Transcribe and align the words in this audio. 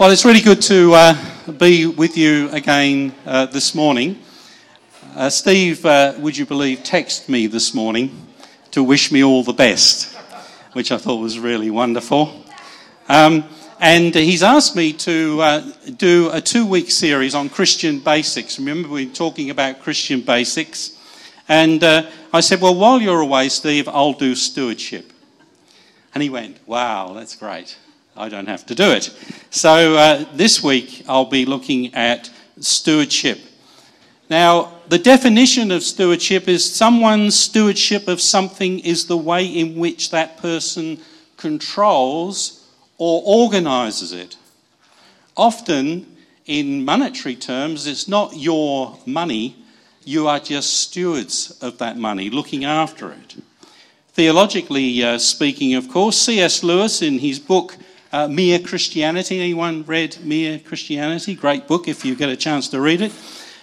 Well, 0.00 0.12
it's 0.12 0.24
really 0.24 0.40
good 0.40 0.62
to 0.62 0.94
uh, 0.94 1.50
be 1.58 1.84
with 1.84 2.16
you 2.16 2.48
again 2.52 3.14
uh, 3.26 3.44
this 3.44 3.74
morning. 3.74 4.18
Uh, 5.14 5.28
Steve, 5.28 5.84
uh, 5.84 6.14
would 6.16 6.38
you 6.38 6.46
believe, 6.46 6.78
texted 6.78 7.28
me 7.28 7.46
this 7.46 7.74
morning 7.74 8.26
to 8.70 8.82
wish 8.82 9.12
me 9.12 9.22
all 9.22 9.44
the 9.44 9.52
best, 9.52 10.16
which 10.72 10.90
I 10.90 10.96
thought 10.96 11.20
was 11.20 11.38
really 11.38 11.68
wonderful. 11.68 12.46
Um, 13.10 13.44
and 13.78 14.14
he's 14.14 14.42
asked 14.42 14.74
me 14.74 14.94
to 14.94 15.42
uh, 15.42 15.72
do 15.98 16.30
a 16.32 16.40
two 16.40 16.64
week 16.64 16.90
series 16.90 17.34
on 17.34 17.50
Christian 17.50 17.98
basics. 17.98 18.58
Remember, 18.58 18.88
we 18.88 19.06
are 19.06 19.12
talking 19.12 19.50
about 19.50 19.82
Christian 19.82 20.22
basics. 20.22 20.96
And 21.46 21.84
uh, 21.84 22.08
I 22.32 22.40
said, 22.40 22.62
Well, 22.62 22.74
while 22.74 23.02
you're 23.02 23.20
away, 23.20 23.50
Steve, 23.50 23.86
I'll 23.86 24.14
do 24.14 24.34
stewardship. 24.34 25.12
And 26.14 26.22
he 26.22 26.30
went, 26.30 26.56
Wow, 26.66 27.12
that's 27.12 27.36
great. 27.36 27.76
I 28.20 28.28
don't 28.28 28.48
have 28.48 28.66
to 28.66 28.74
do 28.74 28.90
it. 28.90 29.10
So 29.48 29.96
uh, 29.96 30.26
this 30.34 30.62
week 30.62 31.04
I'll 31.08 31.24
be 31.24 31.46
looking 31.46 31.94
at 31.94 32.30
stewardship. 32.60 33.40
Now, 34.28 34.74
the 34.88 34.98
definition 34.98 35.70
of 35.70 35.82
stewardship 35.82 36.46
is 36.46 36.62
someone's 36.62 37.34
stewardship 37.34 38.08
of 38.08 38.20
something 38.20 38.78
is 38.80 39.06
the 39.06 39.16
way 39.16 39.46
in 39.46 39.78
which 39.78 40.10
that 40.10 40.36
person 40.36 41.00
controls 41.38 42.68
or 42.98 43.22
organizes 43.24 44.12
it. 44.12 44.36
Often, 45.34 46.06
in 46.44 46.84
monetary 46.84 47.36
terms, 47.36 47.86
it's 47.86 48.06
not 48.06 48.36
your 48.36 48.98
money, 49.06 49.56
you 50.04 50.28
are 50.28 50.40
just 50.40 50.80
stewards 50.80 51.58
of 51.62 51.78
that 51.78 51.96
money, 51.96 52.28
looking 52.28 52.66
after 52.66 53.12
it. 53.12 53.36
Theologically 54.12 55.02
uh, 55.02 55.16
speaking, 55.16 55.74
of 55.74 55.88
course, 55.88 56.18
C.S. 56.18 56.62
Lewis, 56.62 57.00
in 57.00 57.18
his 57.18 57.38
book 57.38 57.76
uh, 58.12 58.28
Mere 58.28 58.58
Christianity. 58.58 59.38
Anyone 59.38 59.84
read 59.84 60.18
Mere 60.22 60.58
Christianity? 60.58 61.34
Great 61.34 61.66
book 61.66 61.88
if 61.88 62.04
you 62.04 62.14
get 62.14 62.28
a 62.28 62.36
chance 62.36 62.68
to 62.68 62.80
read 62.80 63.00
it. 63.00 63.12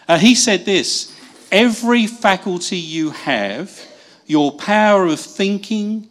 Uh, 0.07 0.17
he 0.17 0.35
said 0.35 0.65
this 0.65 1.13
Every 1.51 2.07
faculty 2.07 2.77
you 2.77 3.11
have, 3.11 3.79
your 4.25 4.51
power 4.51 5.05
of 5.05 5.19
thinking 5.19 6.09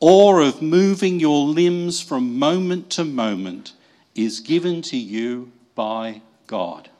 or 0.00 0.42
of 0.42 0.60
moving 0.60 1.20
your 1.20 1.46
limbs 1.46 2.00
from 2.00 2.38
moment 2.38 2.90
to 2.90 3.04
moment, 3.04 3.72
is 4.14 4.40
given 4.40 4.82
to 4.82 4.96
you 4.96 5.50
by 5.74 6.20
God. 6.46 6.90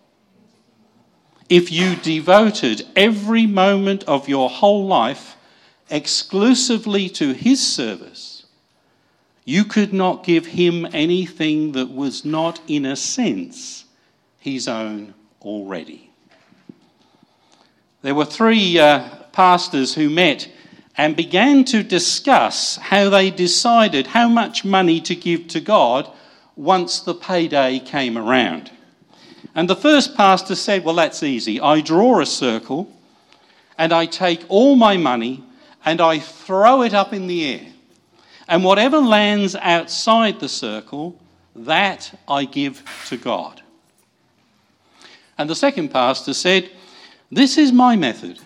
If 1.48 1.70
you 1.70 1.96
devoted 1.96 2.86
every 2.96 3.46
moment 3.46 4.04
of 4.04 4.28
your 4.28 4.50
whole 4.50 4.86
life 4.86 5.36
exclusively 5.90 7.08
to 7.10 7.32
His 7.32 7.64
service, 7.64 8.35
you 9.46 9.64
could 9.64 9.92
not 9.92 10.24
give 10.24 10.44
him 10.44 10.86
anything 10.92 11.72
that 11.72 11.88
was 11.88 12.24
not, 12.24 12.60
in 12.66 12.84
a 12.84 12.96
sense, 12.96 13.84
his 14.40 14.66
own 14.66 15.14
already. 15.40 16.10
There 18.02 18.16
were 18.16 18.24
three 18.24 18.76
uh, 18.76 19.08
pastors 19.30 19.94
who 19.94 20.10
met 20.10 20.50
and 20.96 21.14
began 21.14 21.64
to 21.66 21.84
discuss 21.84 22.76
how 22.76 23.08
they 23.08 23.30
decided 23.30 24.08
how 24.08 24.28
much 24.28 24.64
money 24.64 25.00
to 25.02 25.14
give 25.14 25.46
to 25.48 25.60
God 25.60 26.10
once 26.56 26.98
the 26.98 27.14
payday 27.14 27.78
came 27.78 28.18
around. 28.18 28.72
And 29.54 29.70
the 29.70 29.76
first 29.76 30.16
pastor 30.16 30.56
said, 30.56 30.84
Well, 30.84 30.96
that's 30.96 31.22
easy. 31.22 31.60
I 31.60 31.82
draw 31.82 32.20
a 32.20 32.26
circle 32.26 32.92
and 33.78 33.92
I 33.92 34.06
take 34.06 34.44
all 34.48 34.74
my 34.74 34.96
money 34.96 35.44
and 35.84 36.00
I 36.00 36.18
throw 36.18 36.82
it 36.82 36.94
up 36.94 37.12
in 37.12 37.28
the 37.28 37.46
air. 37.46 37.66
And 38.48 38.64
whatever 38.64 38.98
lands 38.98 39.56
outside 39.56 40.40
the 40.40 40.48
circle, 40.48 41.18
that 41.54 42.18
I 42.28 42.44
give 42.44 42.82
to 43.08 43.16
God. 43.16 43.62
And 45.38 45.50
the 45.50 45.54
second 45.54 45.90
pastor 45.90 46.34
said, 46.34 46.70
This 47.30 47.58
is 47.58 47.72
my 47.72 47.96
method. 47.96 48.38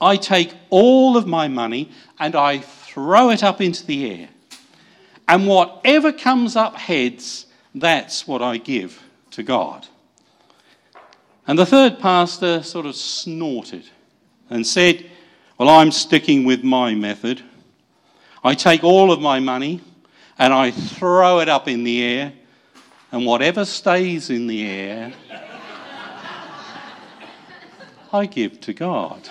I 0.00 0.16
take 0.16 0.54
all 0.70 1.16
of 1.16 1.26
my 1.26 1.48
money 1.48 1.90
and 2.18 2.36
I 2.36 2.58
throw 2.58 3.30
it 3.30 3.42
up 3.42 3.60
into 3.60 3.84
the 3.84 4.10
air. 4.10 4.28
And 5.26 5.46
whatever 5.46 6.12
comes 6.12 6.56
up 6.56 6.76
heads, 6.76 7.46
that's 7.74 8.26
what 8.26 8.42
I 8.42 8.56
give 8.56 9.02
to 9.32 9.42
God. 9.42 9.86
And 11.46 11.58
the 11.58 11.66
third 11.66 11.98
pastor 11.98 12.62
sort 12.62 12.86
of 12.86 12.94
snorted 12.94 13.88
and 14.50 14.66
said, 14.66 15.10
Well, 15.58 15.68
I'm 15.68 15.90
sticking 15.90 16.44
with 16.44 16.62
my 16.62 16.94
method. 16.94 17.42
I 18.42 18.54
take 18.54 18.84
all 18.84 19.10
of 19.10 19.20
my 19.20 19.40
money 19.40 19.80
and 20.38 20.52
I 20.52 20.70
throw 20.70 21.40
it 21.40 21.48
up 21.48 21.66
in 21.66 21.82
the 21.82 22.02
air, 22.02 22.32
and 23.10 23.26
whatever 23.26 23.64
stays 23.64 24.30
in 24.30 24.46
the 24.46 24.64
air, 24.64 25.12
I 28.12 28.26
give 28.26 28.60
to 28.62 28.72
God. 28.72 29.28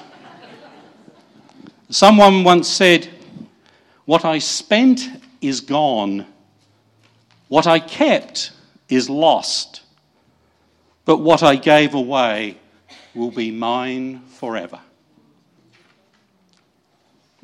Someone 1.90 2.44
once 2.44 2.68
said, 2.68 3.07
What 4.06 4.25
I 4.25 4.40
spent 4.40 5.09
is 5.41 5.62
gone, 5.62 6.25
what 7.47 7.66
I 7.66 7.79
kept 7.79 8.51
is 8.89 9.09
lost, 9.09 9.84
but 11.06 11.19
what 11.19 11.41
I 11.41 11.56
gave 11.56 11.94
away 11.94 12.57
will 13.16 13.31
be 13.31 13.51
mine 13.51 14.22
forever. 14.28 14.81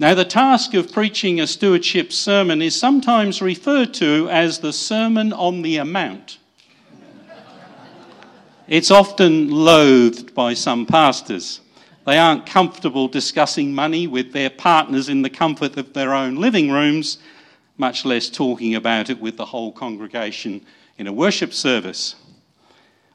Now, 0.04 0.16
the 0.16 0.26
task 0.26 0.74
of 0.74 0.92
preaching 0.92 1.40
a 1.40 1.48
stewardship 1.48 2.12
sermon 2.12 2.62
is 2.62 2.78
sometimes 2.78 3.42
referred 3.42 3.94
to 3.94 4.28
as 4.30 4.60
the 4.60 4.74
Sermon 4.74 5.32
on 5.32 5.62
the 5.62 5.78
Amount. 5.78 6.40
It's 8.68 8.92
often 8.92 9.50
loathed 9.50 10.36
by 10.36 10.56
some 10.56 10.86
pastors. 10.86 11.62
They 12.06 12.18
aren't 12.18 12.46
comfortable 12.46 13.08
discussing 13.08 13.74
money 13.74 14.06
with 14.06 14.34
their 14.34 14.50
partners 14.50 15.08
in 15.08 15.22
the 15.22 15.30
comfort 15.30 15.78
of 15.78 15.94
their 15.94 16.14
own 16.14 16.36
living 16.36 16.70
rooms, 16.70 17.20
much 17.78 18.04
less 18.04 18.30
talking 18.30 18.76
about 18.76 19.10
it 19.10 19.22
with 19.22 19.38
the 19.38 19.46
whole 19.46 19.72
congregation 19.72 20.66
in 20.98 21.08
a 21.08 21.14
worship 21.14 21.54
service. 21.54 22.16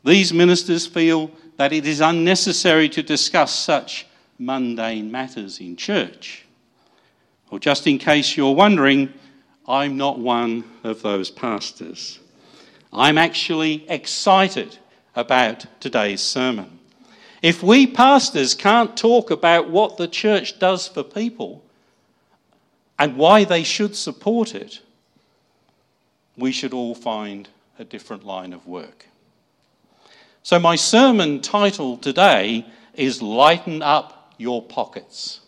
These 0.07 0.33
ministers 0.33 0.87
feel 0.87 1.33
that 1.59 1.75
it 1.75 1.87
is 1.87 2.01
unnecessary 2.01 2.89
to 2.89 3.03
discuss 3.03 3.55
such 3.55 4.07
mundane 4.39 5.11
matters 5.11 5.61
in 5.61 5.77
church. 5.77 6.47
Well, 7.51 7.59
just 7.59 7.87
in 7.87 7.99
case 7.99 8.37
you're 8.37 8.55
wondering, 8.55 9.13
I'm 9.67 9.97
not 9.97 10.19
one 10.19 10.65
of 10.85 11.03
those 11.03 11.31
pastors. 11.31 12.19
I'm 12.93 13.17
actually 13.17 13.89
excited 13.89 14.79
about 15.15 15.67
today's 15.81 16.21
sermon. 16.21 16.79
If 17.43 17.63
we 17.63 17.87
pastors 17.87 18.55
can't 18.55 18.97
talk 18.97 19.31
about 19.31 19.71
what 19.71 19.97
the 19.97 20.09
church 20.09 20.59
does 20.59 20.89
for 20.89 21.03
people 21.03 21.63
and 22.99 23.17
why 23.17 23.45
they 23.45 23.63
should 23.63 23.97
support 23.97 24.55
it, 24.55 24.81
we 26.37 26.53
should 26.53 26.75
all 26.75 26.95
find 26.95 27.49
a 27.79 27.85
different 27.85 28.25
line 28.25 28.53
of 28.53 28.67
work. 28.67 29.07
So, 30.43 30.59
my 30.59 30.77
sermon 30.77 31.41
title 31.41 31.97
today 31.97 32.67
is 32.95 33.23
Lighten 33.23 33.83
Up 33.83 34.35
Your 34.39 34.63
Pockets. 34.63 35.41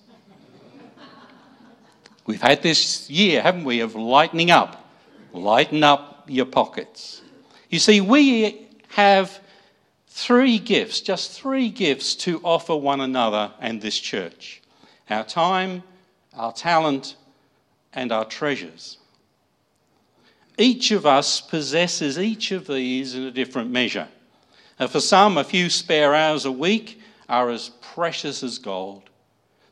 We've 2.30 2.40
had 2.40 2.62
this 2.62 3.10
year, 3.10 3.42
haven't 3.42 3.64
we, 3.64 3.80
of 3.80 3.96
lightening 3.96 4.52
up. 4.52 4.88
Lighten 5.32 5.82
up 5.82 6.26
your 6.28 6.46
pockets. 6.46 7.22
You 7.70 7.80
see, 7.80 8.00
we 8.00 8.68
have 8.90 9.40
three 10.06 10.60
gifts, 10.60 11.00
just 11.00 11.32
three 11.32 11.70
gifts 11.70 12.14
to 12.16 12.40
offer 12.44 12.76
one 12.76 13.00
another 13.00 13.50
and 13.60 13.82
this 13.82 13.98
church 13.98 14.62
our 15.10 15.24
time, 15.24 15.82
our 16.32 16.52
talent, 16.52 17.16
and 17.92 18.12
our 18.12 18.24
treasures. 18.24 18.98
Each 20.56 20.92
of 20.92 21.04
us 21.06 21.40
possesses 21.40 22.16
each 22.16 22.52
of 22.52 22.68
these 22.68 23.16
in 23.16 23.24
a 23.24 23.32
different 23.32 23.72
measure. 23.72 24.06
For 24.88 25.00
some, 25.00 25.36
a 25.36 25.42
few 25.42 25.68
spare 25.68 26.14
hours 26.14 26.44
a 26.44 26.52
week 26.52 27.00
are 27.28 27.50
as 27.50 27.72
precious 27.80 28.44
as 28.44 28.58
gold. 28.58 29.09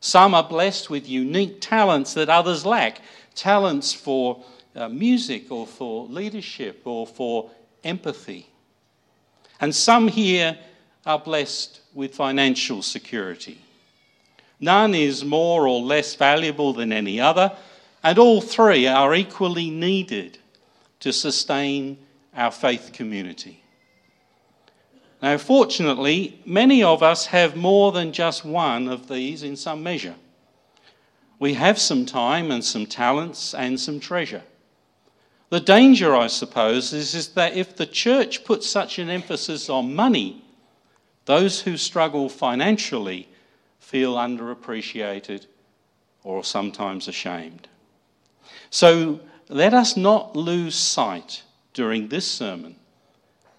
Some 0.00 0.34
are 0.34 0.44
blessed 0.44 0.90
with 0.90 1.08
unique 1.08 1.60
talents 1.60 2.14
that 2.14 2.28
others 2.28 2.64
lack 2.64 3.00
talents 3.34 3.92
for 3.92 4.44
uh, 4.74 4.88
music 4.88 5.50
or 5.50 5.66
for 5.66 6.06
leadership 6.06 6.82
or 6.84 7.06
for 7.06 7.50
empathy. 7.82 8.48
And 9.60 9.74
some 9.74 10.08
here 10.08 10.58
are 11.04 11.18
blessed 11.18 11.80
with 11.94 12.14
financial 12.14 12.82
security. 12.82 13.58
None 14.60 14.94
is 14.94 15.24
more 15.24 15.66
or 15.66 15.80
less 15.80 16.14
valuable 16.14 16.72
than 16.72 16.92
any 16.92 17.20
other, 17.20 17.56
and 18.02 18.18
all 18.18 18.40
three 18.40 18.86
are 18.86 19.14
equally 19.14 19.70
needed 19.70 20.38
to 21.00 21.12
sustain 21.12 21.98
our 22.34 22.50
faith 22.50 22.90
community. 22.92 23.62
Now, 25.20 25.36
fortunately, 25.36 26.40
many 26.46 26.82
of 26.82 27.02
us 27.02 27.26
have 27.26 27.56
more 27.56 27.90
than 27.90 28.12
just 28.12 28.44
one 28.44 28.88
of 28.88 29.08
these 29.08 29.42
in 29.42 29.56
some 29.56 29.82
measure. 29.82 30.14
We 31.40 31.54
have 31.54 31.78
some 31.78 32.06
time 32.06 32.50
and 32.50 32.64
some 32.64 32.86
talents 32.86 33.54
and 33.54 33.80
some 33.80 33.98
treasure. 33.98 34.42
The 35.50 35.60
danger, 35.60 36.14
I 36.14 36.26
suppose, 36.26 36.92
is, 36.92 37.14
is 37.14 37.28
that 37.30 37.56
if 37.56 37.74
the 37.74 37.86
church 37.86 38.44
puts 38.44 38.68
such 38.68 38.98
an 38.98 39.08
emphasis 39.08 39.68
on 39.68 39.94
money, 39.94 40.44
those 41.24 41.62
who 41.62 41.76
struggle 41.76 42.28
financially 42.28 43.28
feel 43.80 44.14
underappreciated 44.14 45.46
or 46.22 46.44
sometimes 46.44 47.08
ashamed. 47.08 47.68
So 48.70 49.20
let 49.48 49.74
us 49.74 49.96
not 49.96 50.36
lose 50.36 50.74
sight 50.74 51.42
during 51.72 52.08
this 52.08 52.30
sermon 52.30 52.77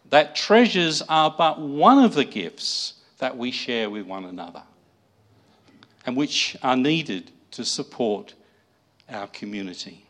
that 0.10 0.36
treasures 0.36 1.02
are 1.04 1.34
but 1.36 1.60
one 1.60 2.04
of 2.04 2.14
the 2.14 2.26
gifts 2.26 2.94
that 3.20 3.38
we 3.38 3.52
share 3.52 3.90
with 3.90 4.06
one 4.06 4.26
another 4.26 4.64
and 6.06 6.16
which 6.16 6.58
are 6.64 6.76
needed 6.76 7.32
to 7.52 7.64
support 7.64 8.34
our 9.10 9.28
community. 9.28 10.06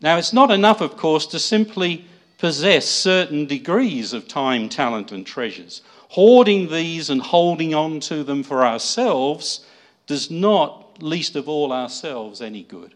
Now, 0.00 0.16
it's 0.16 0.32
not 0.32 0.50
enough, 0.50 0.80
of 0.80 0.96
course, 0.96 1.26
to 1.26 1.38
simply 1.38 2.04
possess 2.38 2.86
certain 2.86 3.46
degrees 3.46 4.12
of 4.12 4.26
time, 4.26 4.68
talent, 4.68 5.12
and 5.12 5.24
treasures. 5.24 5.82
Hoarding 6.08 6.68
these 6.68 7.08
and 7.08 7.22
holding 7.22 7.72
on 7.72 8.00
to 8.00 8.24
them 8.24 8.42
for 8.42 8.66
ourselves 8.66 9.64
does 10.06 10.30
not, 10.30 11.02
least 11.02 11.36
of 11.36 11.48
all 11.48 11.72
ourselves, 11.72 12.40
any 12.40 12.64
good. 12.64 12.94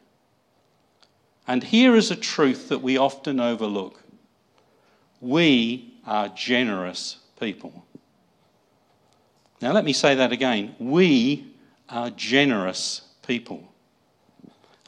And 1.47 1.63
here 1.63 1.95
is 1.95 2.11
a 2.11 2.17
truth 2.17 2.69
that 2.69 2.83
we 2.83 2.99
often 2.99 3.39
overlook 3.39 4.03
we 5.21 5.95
are 6.07 6.29
generous 6.29 7.17
people. 7.39 7.85
Now, 9.61 9.73
let 9.73 9.85
me 9.85 9.93
say 9.93 10.15
that 10.15 10.33
again. 10.33 10.75
We 10.79 11.53
are 11.89 12.11
generous 12.11 13.03
people. 13.27 13.63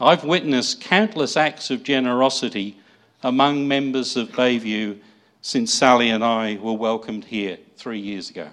I've 0.01 0.25
witnessed 0.25 0.81
countless 0.81 1.37
acts 1.37 1.71
of 1.71 1.83
generosity 1.83 2.77
among 3.23 3.67
members 3.67 4.17
of 4.17 4.29
Bayview 4.29 4.99
since 5.41 5.73
Sally 5.73 6.11
and 6.11 6.23
I 6.23 6.57
were 6.61 6.75
welcomed 6.75 7.25
here 7.25 7.59
three 7.77 7.99
years 7.99 8.31
ago. 8.31 8.49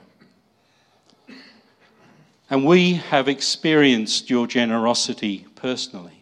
And 2.50 2.66
we 2.66 2.94
have 2.94 3.27
experienced 3.27 4.30
your 4.30 4.48
generosity 4.48 5.45
personally. 5.56 6.14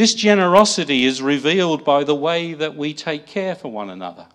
This 0.00 0.14
generosity 0.14 1.04
is 1.04 1.20
revealed 1.20 1.84
by 1.84 2.04
the 2.04 2.14
way 2.14 2.54
that 2.54 2.74
we 2.74 2.94
take 2.94 3.26
care 3.26 3.54
for 3.54 3.70
one 3.70 3.90
another. 3.90 4.28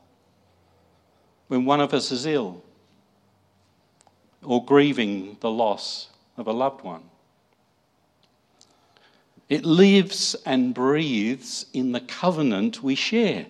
When 1.47 1.65
one 1.65 1.81
of 1.81 1.91
us 1.91 2.11
is 2.11 2.27
ill 2.27 2.63
or 4.43 4.63
grieving 4.63 5.37
the 5.39 5.49
loss 5.49 6.09
of 6.37 6.45
a 6.45 6.51
loved 6.51 6.83
one, 6.83 7.01
it 9.49 9.65
lives 9.65 10.35
and 10.45 10.71
breathes 10.71 11.65
in 11.73 11.93
the 11.93 12.01
covenant 12.01 12.83
we 12.83 12.93
share, 12.93 13.47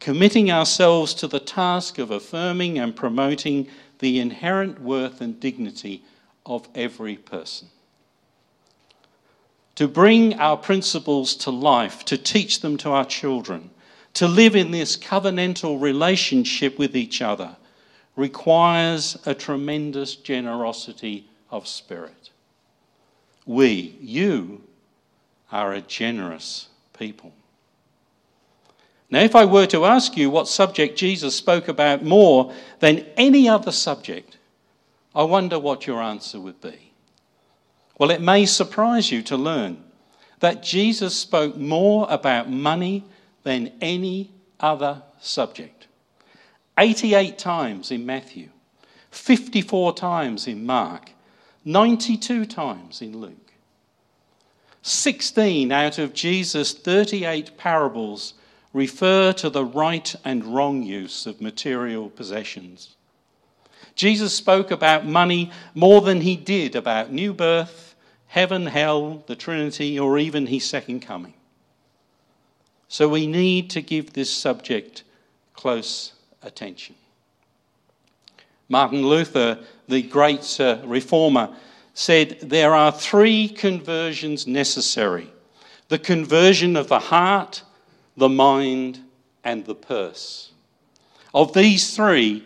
committing 0.00 0.50
ourselves 0.50 1.12
to 1.16 1.26
the 1.26 1.38
task 1.38 1.98
of 1.98 2.10
affirming 2.10 2.78
and 2.78 2.96
promoting 2.96 3.68
the 3.98 4.20
inherent 4.20 4.80
worth 4.80 5.20
and 5.20 5.38
dignity 5.38 6.02
of 6.46 6.66
every 6.74 7.18
person 7.18 7.68
to 9.74 9.88
bring 9.88 10.34
our 10.34 10.56
principles 10.56 11.34
to 11.34 11.50
life, 11.50 12.04
to 12.04 12.16
teach 12.16 12.60
them 12.60 12.76
to 12.78 12.90
our 12.90 13.04
children, 13.04 13.70
to 14.14 14.28
live 14.28 14.54
in 14.54 14.70
this 14.70 14.96
covenantal 14.96 15.80
relationship 15.80 16.78
with 16.78 16.96
each 16.96 17.20
other, 17.20 17.56
requires 18.16 19.18
a 19.26 19.34
tremendous 19.34 20.14
generosity 20.14 21.28
of 21.50 21.66
spirit. 21.66 22.30
We, 23.46 23.96
you, 24.00 24.62
are 25.50 25.72
a 25.72 25.80
generous 25.80 26.68
people. 26.98 27.32
Now, 29.10 29.20
if 29.20 29.36
I 29.36 29.44
were 29.44 29.66
to 29.66 29.84
ask 29.84 30.16
you 30.16 30.30
what 30.30 30.48
subject 30.48 30.98
Jesus 30.98 31.36
spoke 31.36 31.68
about 31.68 32.02
more 32.02 32.52
than 32.80 33.06
any 33.16 33.48
other 33.48 33.70
subject, 33.70 34.38
I 35.14 35.22
wonder 35.22 35.58
what 35.58 35.86
your 35.86 36.02
answer 36.02 36.40
would 36.40 36.60
be. 36.60 36.93
Well, 37.98 38.10
it 38.10 38.20
may 38.20 38.46
surprise 38.46 39.10
you 39.10 39.22
to 39.22 39.36
learn 39.36 39.82
that 40.40 40.62
Jesus 40.62 41.16
spoke 41.16 41.56
more 41.56 42.06
about 42.10 42.50
money 42.50 43.04
than 43.44 43.72
any 43.80 44.32
other 44.60 45.02
subject. 45.20 45.86
88 46.78 47.38
times 47.38 47.90
in 47.90 48.04
Matthew, 48.04 48.48
54 49.10 49.94
times 49.94 50.48
in 50.48 50.66
Mark, 50.66 51.12
92 51.64 52.46
times 52.46 53.00
in 53.00 53.18
Luke. 53.18 53.52
16 54.82 55.72
out 55.72 55.98
of 55.98 56.12
Jesus' 56.12 56.74
38 56.74 57.56
parables 57.56 58.34
refer 58.74 59.32
to 59.32 59.48
the 59.48 59.64
right 59.64 60.14
and 60.24 60.44
wrong 60.44 60.82
use 60.82 61.26
of 61.26 61.40
material 61.40 62.10
possessions. 62.10 62.96
Jesus 63.94 64.34
spoke 64.34 64.70
about 64.70 65.06
money 65.06 65.50
more 65.74 66.00
than 66.00 66.20
he 66.20 66.36
did 66.36 66.74
about 66.74 67.12
new 67.12 67.32
birth, 67.32 67.94
heaven, 68.26 68.66
hell, 68.66 69.22
the 69.26 69.36
Trinity, 69.36 69.98
or 69.98 70.18
even 70.18 70.46
his 70.46 70.64
second 70.64 71.00
coming. 71.00 71.34
So 72.88 73.08
we 73.08 73.26
need 73.26 73.70
to 73.70 73.80
give 73.80 74.12
this 74.12 74.30
subject 74.30 75.04
close 75.54 76.12
attention. 76.42 76.94
Martin 78.68 79.06
Luther, 79.06 79.58
the 79.88 80.02
great 80.02 80.58
uh, 80.60 80.78
reformer, 80.84 81.54
said 81.92 82.38
there 82.40 82.74
are 82.74 82.90
three 82.90 83.48
conversions 83.48 84.46
necessary 84.46 85.30
the 85.88 85.98
conversion 85.98 86.76
of 86.76 86.88
the 86.88 86.98
heart, 86.98 87.62
the 88.16 88.28
mind, 88.28 88.98
and 89.44 89.64
the 89.66 89.74
purse. 89.74 90.50
Of 91.34 91.52
these 91.52 91.94
three, 91.94 92.44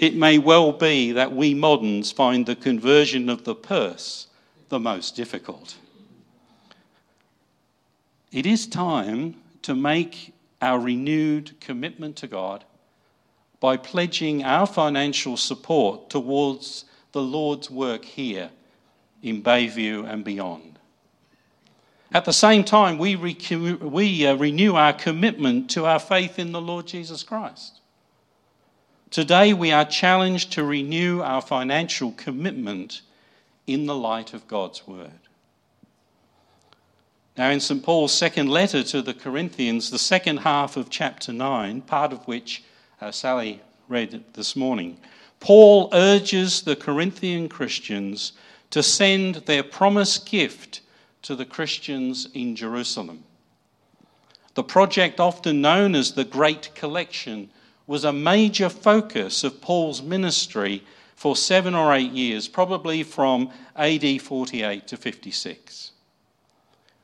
it 0.00 0.16
may 0.16 0.38
well 0.38 0.72
be 0.72 1.12
that 1.12 1.30
we 1.30 1.52
moderns 1.52 2.10
find 2.10 2.46
the 2.46 2.56
conversion 2.56 3.28
of 3.28 3.44
the 3.44 3.54
purse 3.54 4.28
the 4.70 4.80
most 4.80 5.14
difficult. 5.14 5.76
It 8.32 8.46
is 8.46 8.66
time 8.66 9.34
to 9.60 9.74
make 9.74 10.32
our 10.62 10.80
renewed 10.80 11.60
commitment 11.60 12.16
to 12.16 12.26
God 12.26 12.64
by 13.60 13.76
pledging 13.76 14.42
our 14.42 14.66
financial 14.66 15.36
support 15.36 16.08
towards 16.08 16.86
the 17.12 17.20
Lord's 17.20 17.70
work 17.70 18.06
here 18.06 18.48
in 19.22 19.42
Bayview 19.42 20.10
and 20.10 20.24
beyond. 20.24 20.78
At 22.10 22.24
the 22.24 22.32
same 22.32 22.64
time, 22.64 22.96
we, 22.96 23.16
we 23.16 24.26
uh, 24.26 24.34
renew 24.36 24.76
our 24.76 24.94
commitment 24.94 25.68
to 25.72 25.84
our 25.84 25.98
faith 25.98 26.38
in 26.38 26.52
the 26.52 26.60
Lord 26.60 26.86
Jesus 26.86 27.22
Christ. 27.22 27.79
Today, 29.10 29.52
we 29.52 29.72
are 29.72 29.84
challenged 29.84 30.52
to 30.52 30.62
renew 30.62 31.20
our 31.20 31.42
financial 31.42 32.12
commitment 32.12 33.02
in 33.66 33.86
the 33.86 33.94
light 33.94 34.32
of 34.34 34.46
God's 34.46 34.86
Word. 34.86 35.10
Now, 37.36 37.50
in 37.50 37.58
St. 37.58 37.82
Paul's 37.82 38.12
second 38.12 38.48
letter 38.48 38.84
to 38.84 39.02
the 39.02 39.14
Corinthians, 39.14 39.90
the 39.90 39.98
second 39.98 40.38
half 40.38 40.76
of 40.76 40.90
chapter 40.90 41.32
9, 41.32 41.80
part 41.82 42.12
of 42.12 42.24
which 42.28 42.62
uh, 43.00 43.10
Sally 43.10 43.60
read 43.88 44.22
this 44.34 44.54
morning, 44.54 44.96
Paul 45.40 45.88
urges 45.92 46.62
the 46.62 46.76
Corinthian 46.76 47.48
Christians 47.48 48.32
to 48.70 48.80
send 48.80 49.36
their 49.46 49.64
promised 49.64 50.24
gift 50.24 50.82
to 51.22 51.34
the 51.34 51.44
Christians 51.44 52.28
in 52.32 52.54
Jerusalem. 52.54 53.24
The 54.54 54.62
project, 54.62 55.18
often 55.18 55.60
known 55.60 55.96
as 55.96 56.12
the 56.12 56.24
Great 56.24 56.72
Collection, 56.76 57.50
was 57.90 58.04
a 58.04 58.12
major 58.12 58.68
focus 58.68 59.42
of 59.42 59.60
Paul's 59.60 60.00
ministry 60.00 60.84
for 61.16 61.34
seven 61.34 61.74
or 61.74 61.92
eight 61.92 62.12
years, 62.12 62.46
probably 62.46 63.02
from 63.02 63.50
AD 63.74 64.22
48 64.22 64.86
to 64.86 64.96
56. 64.96 65.90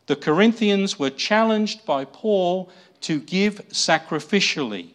The 0.07 0.15
Corinthians 0.15 0.97
were 0.97 1.11
challenged 1.11 1.85
by 1.85 2.05
Paul 2.05 2.71
to 3.01 3.19
give 3.19 3.69
sacrificially, 3.71 4.91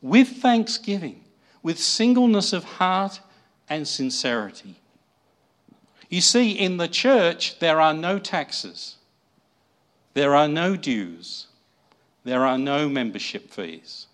with 0.00 0.28
thanksgiving, 0.28 1.24
with 1.60 1.76
singleness 1.76 2.52
of 2.52 2.62
heart 2.62 3.18
and 3.68 3.88
sincerity. 3.88 4.76
You 6.08 6.20
see, 6.20 6.52
in 6.52 6.76
the 6.76 6.86
church, 6.86 7.58
there 7.58 7.80
are 7.80 7.94
no 7.94 8.20
taxes, 8.20 8.94
there 10.14 10.36
are 10.36 10.46
no 10.46 10.76
dues, 10.76 11.48
there 12.22 12.46
are 12.46 12.58
no 12.58 12.88
membership 12.88 13.50
fees. 13.50 14.06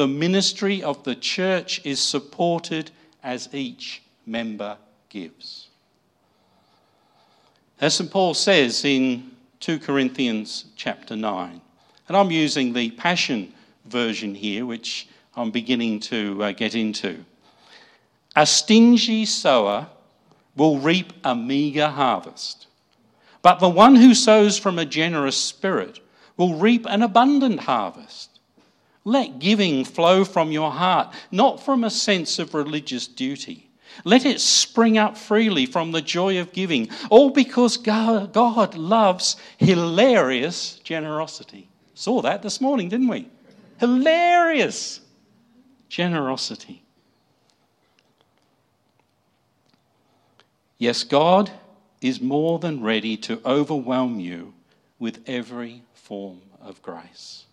The 0.00 0.08
ministry 0.08 0.82
of 0.82 1.02
the 1.02 1.14
church 1.14 1.82
is 1.84 2.00
supported 2.00 2.90
as 3.22 3.50
each 3.52 4.00
member 4.24 4.78
gives. 5.10 5.68
As 7.78 7.96
St. 7.96 8.10
Paul 8.10 8.32
says 8.32 8.82
in 8.86 9.32
2 9.60 9.78
Corinthians 9.78 10.64
chapter 10.74 11.16
9, 11.16 11.60
and 12.08 12.16
I'm 12.16 12.30
using 12.30 12.72
the 12.72 12.92
Passion 12.92 13.52
version 13.84 14.34
here, 14.34 14.64
which 14.64 15.06
I'm 15.36 15.50
beginning 15.50 16.00
to 16.00 16.44
uh, 16.44 16.52
get 16.52 16.74
into. 16.74 17.22
A 18.34 18.46
stingy 18.46 19.26
sower 19.26 19.86
will 20.56 20.78
reap 20.78 21.12
a 21.24 21.34
meagre 21.34 21.88
harvest, 21.88 22.68
but 23.42 23.60
the 23.60 23.68
one 23.68 23.96
who 23.96 24.14
sows 24.14 24.56
from 24.56 24.78
a 24.78 24.86
generous 24.86 25.36
spirit 25.36 26.00
will 26.38 26.54
reap 26.54 26.86
an 26.88 27.02
abundant 27.02 27.60
harvest. 27.60 28.29
Let 29.04 29.38
giving 29.38 29.84
flow 29.84 30.24
from 30.24 30.52
your 30.52 30.70
heart, 30.70 31.14
not 31.30 31.62
from 31.62 31.84
a 31.84 31.90
sense 31.90 32.38
of 32.38 32.54
religious 32.54 33.06
duty. 33.06 33.70
Let 34.04 34.24
it 34.24 34.40
spring 34.40 34.98
up 34.98 35.16
freely 35.16 35.66
from 35.66 35.92
the 35.92 36.02
joy 36.02 36.38
of 36.38 36.52
giving, 36.52 36.88
all 37.08 37.30
because 37.30 37.76
God 37.76 38.76
loves 38.76 39.36
hilarious 39.56 40.78
generosity. 40.84 41.68
Saw 41.94 42.22
that 42.22 42.42
this 42.42 42.60
morning, 42.60 42.88
didn't 42.88 43.08
we? 43.08 43.28
Hilarious 43.78 45.00
generosity. 45.88 46.82
Yes, 50.78 51.04
God 51.04 51.50
is 52.00 52.20
more 52.20 52.58
than 52.58 52.82
ready 52.82 53.16
to 53.18 53.40
overwhelm 53.44 54.20
you 54.20 54.54
with 54.98 55.22
every 55.26 55.82
form 55.92 56.40
of 56.60 56.80
grace 56.80 57.44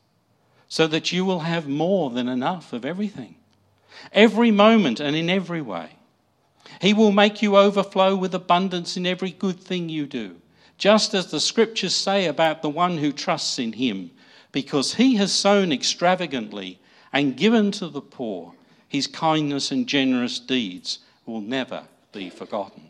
so 0.67 0.87
that 0.87 1.11
you 1.11 1.23
will 1.25 1.39
have 1.39 1.67
more 1.67 2.09
than 2.09 2.27
enough 2.27 2.73
of 2.73 2.85
everything, 2.85 3.35
every 4.11 4.51
moment 4.51 4.99
and 4.99 5.15
in 5.15 5.29
every 5.29 5.61
way. 5.61 5.89
He 6.81 6.93
will 6.93 7.11
make 7.11 7.41
you 7.41 7.57
overflow 7.57 8.15
with 8.15 8.35
abundance 8.35 8.97
in 8.97 9.05
every 9.05 9.31
good 9.31 9.59
thing 9.59 9.89
you 9.89 10.05
do, 10.05 10.35
just 10.77 11.13
as 11.13 11.31
the 11.31 11.39
scriptures 11.39 11.95
say 11.95 12.25
about 12.25 12.61
the 12.61 12.69
one 12.69 12.97
who 12.97 13.11
trusts 13.11 13.57
in 13.57 13.73
him, 13.73 14.11
because 14.51 14.95
he 14.95 15.15
has 15.15 15.31
sown 15.31 15.71
extravagantly 15.71 16.79
and 17.13 17.37
given 17.37 17.71
to 17.71 17.87
the 17.87 18.01
poor. 18.01 18.53
His 18.87 19.07
kindness 19.07 19.71
and 19.71 19.87
generous 19.87 20.39
deeds 20.39 20.99
will 21.25 21.41
never 21.41 21.83
be 22.11 22.29
forgotten. 22.29 22.83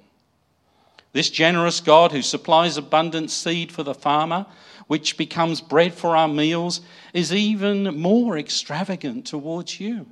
This 1.14 1.30
generous 1.30 1.80
God 1.80 2.12
who 2.12 2.22
supplies 2.22 2.78
abundant 2.78 3.32
seed 3.32 3.72
for 3.72 3.84
the 3.84 3.96
farmer, 3.96 4.46
which 4.88 5.18
becomes 5.18 5.62
bread 5.62 5.94
for 5.94 6.16
our 6.16 6.28
meals, 6.28 6.82
is 7.14 7.34
even 7.34 8.00
more 8.00 8.38
extravagant 8.38 9.26
towards 9.26 9.80
you. 9.80 10.08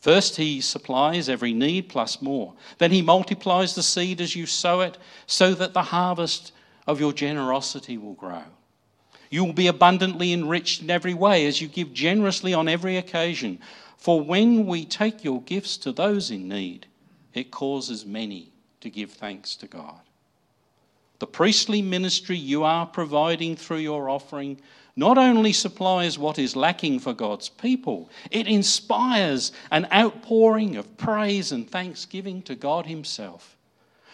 First, 0.00 0.36
he 0.36 0.60
supplies 0.60 1.28
every 1.28 1.52
need 1.52 1.88
plus 1.88 2.22
more. 2.22 2.54
Then 2.78 2.92
he 2.92 3.02
multiplies 3.02 3.74
the 3.74 3.82
seed 3.82 4.20
as 4.20 4.36
you 4.36 4.46
sow 4.46 4.80
it, 4.80 4.98
so 5.26 5.54
that 5.54 5.72
the 5.72 5.82
harvest 5.82 6.52
of 6.86 7.00
your 7.00 7.12
generosity 7.12 7.98
will 7.98 8.14
grow. 8.14 8.44
You 9.30 9.44
will 9.44 9.52
be 9.52 9.66
abundantly 9.66 10.32
enriched 10.32 10.82
in 10.82 10.90
every 10.90 11.14
way 11.14 11.46
as 11.46 11.60
you 11.60 11.66
give 11.66 11.92
generously 11.92 12.54
on 12.54 12.68
every 12.68 12.96
occasion. 12.96 13.58
For 13.96 14.20
when 14.20 14.66
we 14.66 14.84
take 14.84 15.24
your 15.24 15.42
gifts 15.42 15.76
to 15.78 15.90
those 15.90 16.30
in 16.30 16.48
need, 16.48 16.86
it 17.34 17.50
causes 17.50 18.06
many 18.06 18.52
to 18.80 18.90
give 18.90 19.10
thanks 19.10 19.56
to 19.56 19.66
God. 19.66 20.05
The 21.18 21.26
priestly 21.26 21.80
ministry 21.80 22.36
you 22.36 22.62
are 22.62 22.86
providing 22.86 23.56
through 23.56 23.78
your 23.78 24.10
offering 24.10 24.60
not 24.96 25.18
only 25.18 25.52
supplies 25.52 26.18
what 26.18 26.38
is 26.38 26.56
lacking 26.56 27.00
for 27.00 27.12
God's 27.12 27.48
people, 27.48 28.08
it 28.30 28.46
inspires 28.46 29.52
an 29.70 29.86
outpouring 29.92 30.76
of 30.76 30.96
praise 30.96 31.52
and 31.52 31.68
thanksgiving 31.68 32.42
to 32.42 32.54
God 32.54 32.86
Himself. 32.86 33.56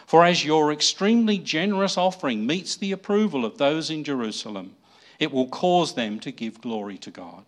For 0.07 0.25
as 0.25 0.45
your 0.45 0.73
extremely 0.73 1.39
generous 1.39 1.97
offering 1.97 2.47
meets 2.47 2.77
the 2.77 2.93
approval 2.93 3.45
of 3.45 3.59
those 3.59 3.91
in 3.91 4.03
Jerusalem, 4.03 4.77
it 5.19 5.33
will 5.33 5.47
cause 5.47 5.95
them 5.95 6.19
to 6.21 6.33
give 6.33 6.61
glory 6.61 6.99
to 6.99 7.11
God. 7.11 7.45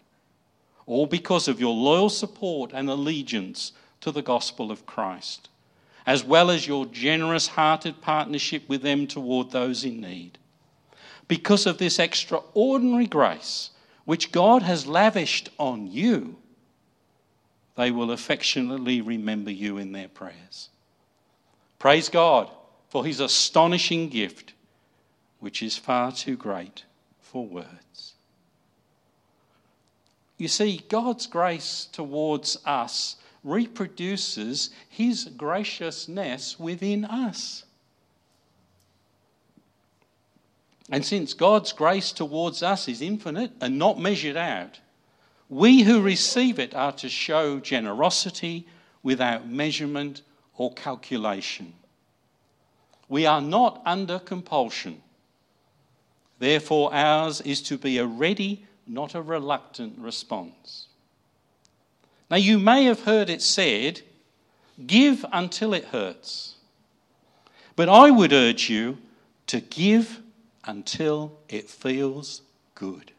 All 0.86 1.06
because 1.06 1.48
of 1.48 1.60
your 1.60 1.74
loyal 1.74 2.08
support 2.08 2.70
and 2.72 2.88
allegiance 2.88 3.72
to 4.00 4.12
the 4.12 4.22
gospel 4.22 4.70
of 4.70 4.86
Christ 4.86 5.48
as 6.06 6.24
well 6.24 6.50
as 6.50 6.66
your 6.66 6.86
generous 6.86 7.48
hearted 7.48 8.00
partnership 8.00 8.68
with 8.68 8.82
them 8.82 9.06
toward 9.06 9.50
those 9.50 9.84
in 9.84 10.00
need. 10.00 10.38
Because 11.28 11.66
of 11.66 11.78
this 11.78 11.98
extraordinary 11.98 13.06
grace 13.06 13.70
which 14.04 14.32
God 14.32 14.62
has 14.62 14.86
lavished 14.86 15.48
on 15.58 15.90
you, 15.90 16.36
they 17.76 17.90
will 17.90 18.10
affectionately 18.10 19.00
remember 19.00 19.50
you 19.50 19.78
in 19.78 19.92
their 19.92 20.08
prayers. 20.08 20.68
Praise 21.78 22.08
God 22.08 22.50
for 22.88 23.04
his 23.04 23.20
astonishing 23.20 24.08
gift, 24.08 24.52
which 25.40 25.62
is 25.62 25.76
far 25.76 26.12
too 26.12 26.36
great 26.36 26.84
for 27.20 27.46
words. 27.46 28.14
You 30.36 30.48
see, 30.48 30.84
God's 30.88 31.26
grace 31.26 31.88
towards 31.92 32.58
us 32.64 33.16
reproduces 33.44 34.70
his 34.88 35.26
graciousness 35.36 36.58
within 36.58 37.04
us. 37.04 37.64
And 40.90 41.04
since 41.04 41.34
God's 41.34 41.72
grace 41.72 42.10
towards 42.12 42.62
us 42.62 42.88
is 42.88 43.00
infinite 43.00 43.52
and 43.60 43.78
not 43.78 43.98
measured 43.98 44.36
out, 44.36 44.80
we 45.48 45.82
who 45.82 46.00
receive 46.00 46.58
it 46.58 46.74
are 46.74 46.92
to 46.92 47.08
show 47.08 47.60
generosity 47.60 48.66
without 49.02 49.48
measurement 49.48 50.22
or 50.56 50.72
calculation. 50.72 51.74
We 53.08 53.26
are 53.26 53.42
not 53.42 53.82
under 53.84 54.18
compulsion. 54.18 55.02
Therefore, 56.38 56.92
ours 56.92 57.40
is 57.42 57.62
to 57.62 57.78
be 57.78 57.98
a 57.98 58.06
ready, 58.06 58.66
not 58.86 59.14
a 59.14 59.22
reluctant 59.22 59.98
response. 59.98 60.88
Now, 62.34 62.38
you 62.38 62.58
may 62.58 62.86
have 62.86 63.04
heard 63.04 63.30
it 63.30 63.40
said, 63.40 64.00
give 64.84 65.24
until 65.32 65.72
it 65.72 65.84
hurts. 65.84 66.56
But 67.76 67.88
I 67.88 68.10
would 68.10 68.32
urge 68.32 68.68
you 68.68 68.98
to 69.46 69.60
give 69.60 70.20
until 70.64 71.38
it 71.48 71.70
feels 71.70 72.42
good. 72.74 73.12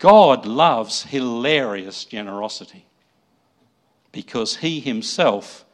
God 0.00 0.46
loves 0.46 1.04
hilarious 1.04 2.04
generosity 2.06 2.86
because 4.10 4.56
he 4.56 4.80
himself 4.80 5.64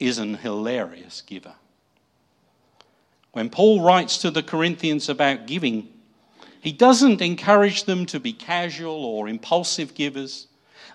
is 0.00 0.16
an 0.16 0.32
hilarious 0.32 1.20
giver. 1.20 1.56
When 3.32 3.50
Paul 3.50 3.82
writes 3.82 4.16
to 4.22 4.30
the 4.30 4.42
Corinthians 4.42 5.10
about 5.10 5.46
giving, 5.46 5.90
he 6.60 6.72
doesn't 6.72 7.22
encourage 7.22 7.84
them 7.84 8.06
to 8.06 8.20
be 8.20 8.32
casual 8.32 9.04
or 9.04 9.28
impulsive 9.28 9.94
givers. 9.94 10.46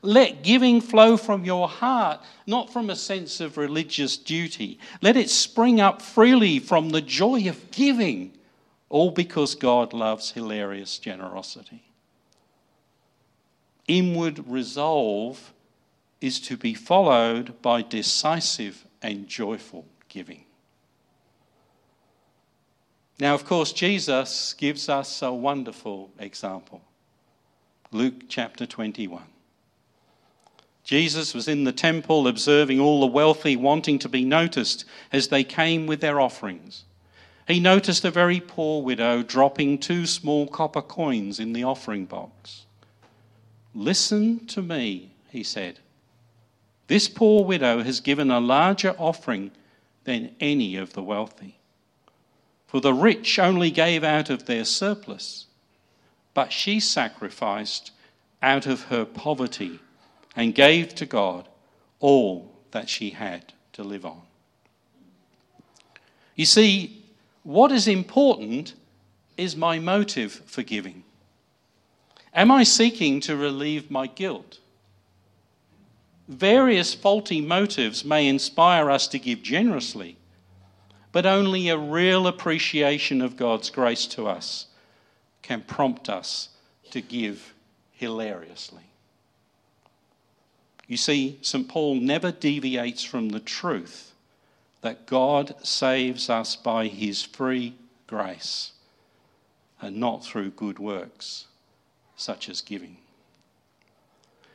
Let 0.01 0.43
giving 0.43 0.82
flow 0.82 1.15
from 1.15 1.46
your 1.46 1.67
heart, 1.67 2.22
not 2.46 2.72
from 2.72 2.89
a 2.89 2.96
sense 2.96 3.39
of 3.39 3.58
religious 3.58 4.17
duty. 4.17 4.79
Let 5.01 5.15
it 5.15 5.29
spring 5.29 5.79
up 5.79 6.01
freely 6.01 6.60
from 6.60 6.89
the 6.89 7.01
joy 7.01 7.48
of 7.48 7.72
giving, 7.72 8.34
all 8.89 9.12
because 9.12 9.55
God 9.55 9.93
loves 9.93 10.32
hilarious 10.32 10.98
generosity. 10.98 11.84
Inward 13.88 14.46
resolve 14.48 15.53
is 16.20 16.39
to 16.41 16.58
be 16.58 16.74
followed 16.74 17.62
by 17.62 17.82
decisive 17.82 18.86
and 19.01 19.27
joyful 19.27 19.86
giving. 20.10 20.46
Now, 23.24 23.36
of 23.36 23.46
course, 23.46 23.72
Jesus 23.72 24.53
gives 24.58 24.89
us 24.89 25.22
a 25.22 25.32
wonderful 25.32 26.12
example. 26.20 26.82
Luke 27.89 28.24
chapter 28.27 28.65
21. 28.65 29.24
Jesus 30.84 31.34
was 31.34 31.48
in 31.48 31.63
the 31.63 31.72
temple 31.72 32.27
observing 32.27 32.82
all 32.82 33.00
the 33.00 33.08
wealthy 33.08 33.56
wanting 33.56 33.98
to 34.00 34.10
be 34.10 34.25
noticed 34.25 34.84
as 35.13 35.30
they 35.30 35.46
came 35.46 35.88
with 35.88 36.01
their 36.01 36.20
offerings. 36.20 36.84
He 37.48 37.62
noticed 37.62 38.03
a 38.03 38.12
very 38.12 38.42
poor 38.42 38.84
widow 38.84 39.24
dropping 39.24 39.77
two 39.77 40.06
small 40.06 40.46
copper 40.46 40.82
coins 40.82 41.39
in 41.39 41.53
the 41.53 41.63
offering 41.63 42.03
box. 42.03 42.65
Listen 43.74 44.46
to 44.48 44.62
me, 44.62 45.13
he 45.30 45.44
said. 45.44 45.80
This 46.88 47.08
poor 47.08 47.46
widow 47.46 47.84
has 47.84 48.01
given 48.01 48.30
a 48.30 48.42
larger 48.42 48.94
offering 49.00 49.51
than 50.03 50.36
any 50.42 50.75
of 50.75 50.92
the 50.92 51.03
wealthy. 51.03 51.58
For 52.74 52.82
the 52.82 52.92
rich 52.92 53.38
only 53.38 53.70
gave 53.70 54.03
out 54.03 54.32
of 54.32 54.48
their 54.48 54.65
surplus, 54.65 55.46
but 56.34 56.51
she 56.51 56.80
sacrificed 56.80 57.92
out 58.42 58.65
of 58.65 58.86
her 58.86 59.06
poverty 59.06 59.80
and 60.36 60.56
gave 60.56 60.96
to 60.96 61.06
God 61.06 61.48
all 62.00 62.51
that 62.72 62.89
she 62.89 63.12
had 63.12 63.53
to 63.74 63.84
live 63.84 64.08
on. 64.08 64.24
You 66.36 66.48
see, 66.48 67.03
what 67.44 67.72
is 67.72 67.88
important 67.88 68.74
is 69.38 69.56
my 69.56 69.77
motive 69.77 70.42
for 70.48 70.63
giving. 70.63 71.03
Am 72.34 72.50
I 72.50 72.63
seeking 72.63 73.20
to 73.20 73.38
relieve 73.38 73.92
my 73.92 74.08
guilt? 74.08 74.58
Various 76.27 76.96
faulty 76.96 77.39
motives 77.39 78.03
may 78.03 78.27
inspire 78.27 78.89
us 78.89 79.08
to 79.10 79.20
give 79.20 79.44
generously 79.44 80.18
but 81.13 81.25
only 81.27 81.70
a 81.70 81.77
real 81.77 82.27
appreciation 82.27 83.22
of 83.22 83.38
God's 83.38 83.70
grace 83.70 84.08
to 84.08 84.27
us 84.27 84.65
can 85.43 85.62
prompt 85.62 86.10
us 86.10 86.50
to 86.91 87.00
give 87.01 87.53
hilariously. 87.91 88.82
You 90.88 90.98
see, 90.98 91.38
St. 91.41 91.70
Paul 91.70 91.96
never 91.96 92.32
deviates 92.32 93.03
from 93.03 93.29
the 93.29 93.39
truth 93.39 94.13
that 94.82 95.05
God 95.05 95.55
saves 95.65 96.29
us 96.29 96.55
by 96.55 96.88
his 96.88 97.22
free 97.24 97.75
grace 98.08 98.74
and 99.79 99.98
not 99.98 100.25
through 100.25 100.50
good 100.51 100.79
works, 100.79 101.46
such 102.15 102.50
as 102.50 102.62
giving. 102.62 102.98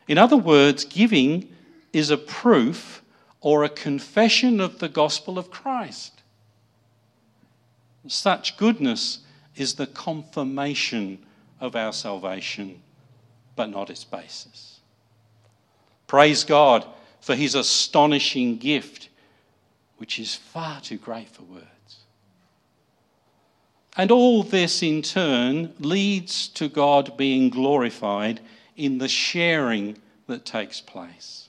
In 0.08 0.18
other 0.18 0.36
words, 0.36 0.84
giving 0.84 1.48
is 1.92 2.10
a 2.10 2.16
proof 2.16 3.02
or 3.40 3.62
a 3.62 3.68
confession 3.68 4.60
of 4.60 4.80
the 4.80 4.88
gospel 4.88 5.38
of 5.38 5.50
Christ. 5.50 6.17
Such 8.08 8.56
goodness 8.56 9.20
is 9.56 9.74
the 9.74 9.86
confirmation 9.86 11.18
of 11.60 11.76
our 11.76 11.92
salvation, 11.92 12.82
but 13.56 13.70
not 13.70 13.90
its 13.90 14.04
basis. 14.04 14.80
Praise 16.06 16.44
God 16.44 16.86
for 17.20 17.34
his 17.34 17.54
astonishing 17.54 18.56
gift, 18.56 19.08
which 19.98 20.18
is 20.18 20.34
far 20.34 20.80
too 20.80 20.96
great 20.96 21.28
for 21.28 21.42
words. 21.42 21.68
And 23.96 24.10
all 24.10 24.44
this 24.44 24.82
in 24.82 25.02
turn 25.02 25.74
leads 25.80 26.48
to 26.48 26.68
God 26.68 27.16
being 27.16 27.50
glorified 27.50 28.40
in 28.76 28.98
the 28.98 29.08
sharing 29.08 29.98
that 30.28 30.44
takes 30.44 30.80
place. 30.80 31.47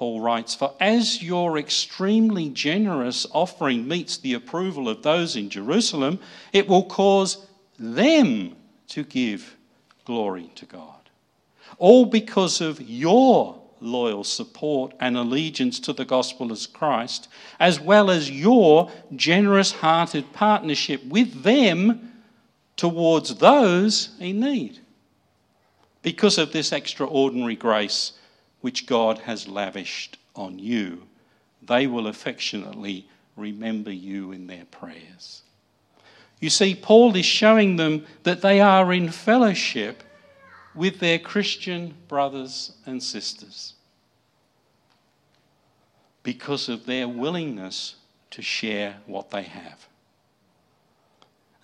Paul 0.00 0.22
writes, 0.22 0.54
For 0.54 0.72
as 0.80 1.22
your 1.22 1.58
extremely 1.58 2.48
generous 2.48 3.26
offering 3.32 3.86
meets 3.86 4.16
the 4.16 4.32
approval 4.32 4.88
of 4.88 5.02
those 5.02 5.36
in 5.36 5.50
Jerusalem, 5.50 6.20
it 6.54 6.66
will 6.66 6.84
cause 6.84 7.46
them 7.78 8.56
to 8.88 9.04
give 9.04 9.58
glory 10.06 10.50
to 10.54 10.64
God. 10.64 11.10
All 11.76 12.06
because 12.06 12.62
of 12.62 12.80
your 12.80 13.60
loyal 13.82 14.24
support 14.24 14.94
and 15.00 15.18
allegiance 15.18 15.78
to 15.80 15.92
the 15.92 16.06
gospel 16.06 16.50
of 16.50 16.72
Christ, 16.72 17.28
as 17.58 17.78
well 17.78 18.10
as 18.10 18.30
your 18.30 18.90
generous 19.14 19.70
hearted 19.70 20.32
partnership 20.32 21.04
with 21.04 21.42
them 21.42 22.14
towards 22.74 23.34
those 23.34 24.16
in 24.18 24.40
need. 24.40 24.78
Because 26.00 26.38
of 26.38 26.52
this 26.52 26.72
extraordinary 26.72 27.56
grace 27.56 28.12
which 28.60 28.86
God 28.86 29.18
has 29.18 29.48
lavished 29.48 30.18
on 30.34 30.58
you, 30.58 31.06
they 31.62 31.86
will 31.86 32.06
affectionately 32.06 33.06
remember 33.36 33.92
you 33.92 34.32
in 34.32 34.46
their 34.46 34.64
prayers. 34.66 35.42
You 36.40 36.50
see, 36.50 36.74
Paul 36.74 37.14
is 37.16 37.26
showing 37.26 37.76
them 37.76 38.06
that 38.22 38.40
they 38.40 38.60
are 38.60 38.92
in 38.92 39.10
fellowship 39.10 40.02
with 40.74 41.00
their 41.00 41.18
Christian 41.18 41.94
brothers 42.08 42.72
and 42.86 43.02
sisters 43.02 43.74
because 46.22 46.68
of 46.68 46.86
their 46.86 47.08
willingness 47.08 47.96
to 48.30 48.42
share 48.42 48.96
what 49.06 49.30
they 49.30 49.42
have. 49.42 49.88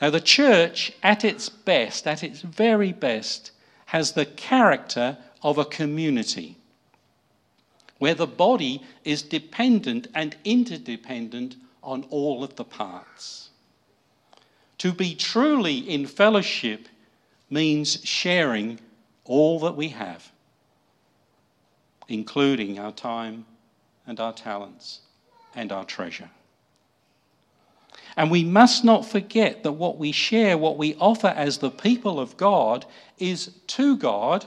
Now, 0.00 0.10
the 0.10 0.20
church, 0.20 0.92
at 1.02 1.24
its 1.24 1.48
best, 1.48 2.06
at 2.06 2.22
its 2.22 2.40
very 2.40 2.92
best, 2.92 3.52
has 3.86 4.12
the 4.12 4.26
character 4.26 5.16
of 5.42 5.56
a 5.56 5.64
community 5.64 6.55
where 7.98 8.14
the 8.14 8.26
body 8.26 8.82
is 9.04 9.22
dependent 9.22 10.08
and 10.14 10.36
interdependent 10.44 11.56
on 11.82 12.04
all 12.10 12.44
of 12.44 12.56
the 12.56 12.64
parts. 12.64 13.50
To 14.78 14.92
be 14.92 15.14
truly 15.14 15.78
in 15.78 16.06
fellowship 16.06 16.88
means 17.48 18.04
sharing 18.04 18.78
all 19.24 19.60
that 19.60 19.76
we 19.76 19.88
have, 19.88 20.30
including 22.08 22.78
our 22.78 22.92
time 22.92 23.46
and 24.06 24.20
our 24.20 24.32
talents 24.32 25.00
and 25.54 25.72
our 25.72 25.84
treasure. 25.84 26.30
And 28.16 28.30
we 28.30 28.44
must 28.44 28.84
not 28.84 29.06
forget 29.06 29.62
that 29.62 29.72
what 29.72 29.98
we 29.98 30.12
share, 30.12 30.56
what 30.56 30.78
we 30.78 30.94
offer 30.96 31.28
as 31.28 31.58
the 31.58 31.70
people 31.70 32.18
of 32.18 32.36
God, 32.36 32.86
is 33.18 33.50
to 33.68 33.96
God, 33.96 34.46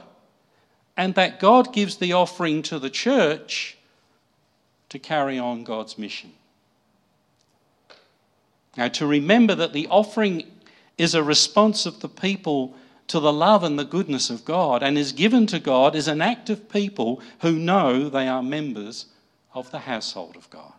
and 1.00 1.14
that 1.14 1.40
God 1.40 1.72
gives 1.72 1.96
the 1.96 2.12
offering 2.12 2.60
to 2.64 2.78
the 2.78 2.90
church 2.90 3.78
to 4.90 4.98
carry 4.98 5.38
on 5.38 5.64
God's 5.64 5.96
mission. 5.96 6.30
Now, 8.76 8.88
to 8.88 9.06
remember 9.06 9.54
that 9.54 9.72
the 9.72 9.86
offering 9.86 10.44
is 10.98 11.14
a 11.14 11.22
response 11.22 11.86
of 11.86 12.00
the 12.00 12.08
people 12.10 12.74
to 13.06 13.18
the 13.18 13.32
love 13.32 13.64
and 13.64 13.78
the 13.78 13.84
goodness 13.86 14.28
of 14.28 14.44
God 14.44 14.82
and 14.82 14.98
is 14.98 15.12
given 15.12 15.46
to 15.46 15.58
God 15.58 15.96
as 15.96 16.06
an 16.06 16.20
act 16.20 16.50
of 16.50 16.68
people 16.68 17.22
who 17.40 17.52
know 17.52 18.10
they 18.10 18.28
are 18.28 18.42
members 18.42 19.06
of 19.54 19.70
the 19.70 19.78
household 19.78 20.36
of 20.36 20.50
God. 20.50 20.74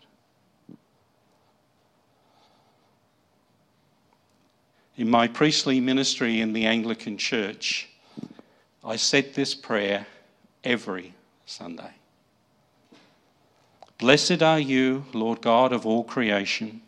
In 4.97 5.09
my 5.09 5.27
priestly 5.27 5.79
ministry 5.79 6.39
in 6.39 6.53
the 6.53 6.67
Anglican 6.67 7.17
Church, 7.17 7.90
I 8.83 8.95
said 8.95 9.33
this 9.33 9.53
prayer 9.53 10.07
every 10.63 11.13
Sunday. 11.45 11.91
Blessed 13.99 14.41
are 14.41 14.59
you, 14.59 15.05
Lord 15.13 15.41
God 15.41 15.71
of 15.71 15.85
all 15.85 16.03
creation. 16.03 16.81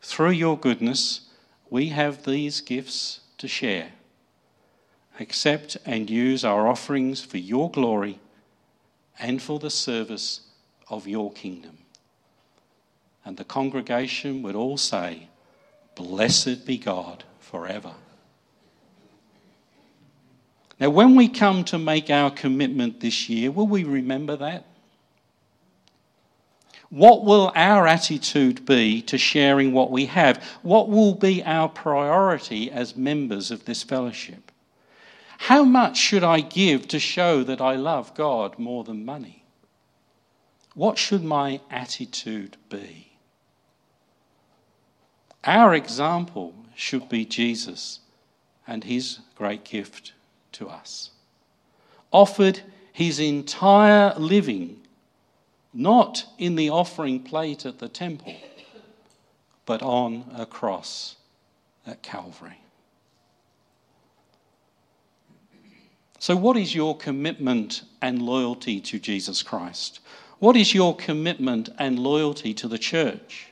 Through 0.00 0.32
your 0.32 0.58
goodness, 0.58 1.28
we 1.70 1.90
have 1.90 2.24
these 2.24 2.60
gifts 2.60 3.20
to 3.38 3.46
share. 3.46 3.92
Accept 5.20 5.76
and 5.86 6.10
use 6.10 6.44
our 6.44 6.66
offerings 6.66 7.22
for 7.22 7.38
your 7.38 7.70
glory 7.70 8.18
and 9.20 9.40
for 9.40 9.60
the 9.60 9.70
service 9.70 10.40
of 10.88 11.06
your 11.06 11.32
kingdom. 11.32 11.78
And 13.24 13.36
the 13.36 13.44
congregation 13.44 14.42
would 14.42 14.56
all 14.56 14.76
say, 14.76 15.28
Blessed 15.94 16.66
be 16.66 16.78
God 16.78 17.22
forever. 17.38 17.92
Now, 20.82 20.90
when 20.90 21.14
we 21.14 21.28
come 21.28 21.62
to 21.66 21.78
make 21.78 22.10
our 22.10 22.28
commitment 22.28 22.98
this 22.98 23.28
year, 23.28 23.52
will 23.52 23.68
we 23.68 23.84
remember 23.84 24.34
that? 24.34 24.66
What 26.90 27.24
will 27.24 27.52
our 27.54 27.86
attitude 27.86 28.66
be 28.66 29.00
to 29.02 29.16
sharing 29.16 29.72
what 29.72 29.92
we 29.92 30.06
have? 30.06 30.42
What 30.62 30.88
will 30.88 31.14
be 31.14 31.40
our 31.44 31.68
priority 31.68 32.68
as 32.68 32.96
members 32.96 33.52
of 33.52 33.64
this 33.64 33.84
fellowship? 33.84 34.50
How 35.38 35.62
much 35.62 35.96
should 35.98 36.24
I 36.24 36.40
give 36.40 36.88
to 36.88 36.98
show 36.98 37.44
that 37.44 37.60
I 37.60 37.76
love 37.76 38.12
God 38.16 38.58
more 38.58 38.82
than 38.82 39.04
money? 39.04 39.44
What 40.74 40.98
should 40.98 41.22
my 41.22 41.60
attitude 41.70 42.56
be? 42.68 43.12
Our 45.44 45.76
example 45.76 46.56
should 46.74 47.08
be 47.08 47.24
Jesus 47.24 48.00
and 48.66 48.82
his 48.82 49.20
great 49.36 49.62
gift 49.62 50.14
to 50.52 50.68
us. 50.68 51.10
Offered 52.10 52.60
his 52.92 53.18
entire 53.18 54.14
living, 54.16 54.80
not 55.72 56.26
in 56.38 56.56
the 56.56 56.70
offering 56.70 57.20
plate 57.20 57.64
at 57.64 57.78
the 57.78 57.88
temple, 57.88 58.34
but 59.64 59.82
on 59.82 60.24
a 60.36 60.44
cross 60.44 61.16
at 61.86 62.02
Calvary. 62.02 62.58
So, 66.18 66.36
what 66.36 66.56
is 66.56 66.74
your 66.74 66.96
commitment 66.96 67.82
and 68.00 68.22
loyalty 68.22 68.80
to 68.80 68.98
Jesus 68.98 69.42
Christ? 69.42 70.00
What 70.38 70.56
is 70.56 70.74
your 70.74 70.94
commitment 70.94 71.68
and 71.78 71.98
loyalty 71.98 72.54
to 72.54 72.68
the 72.68 72.78
church? 72.78 73.48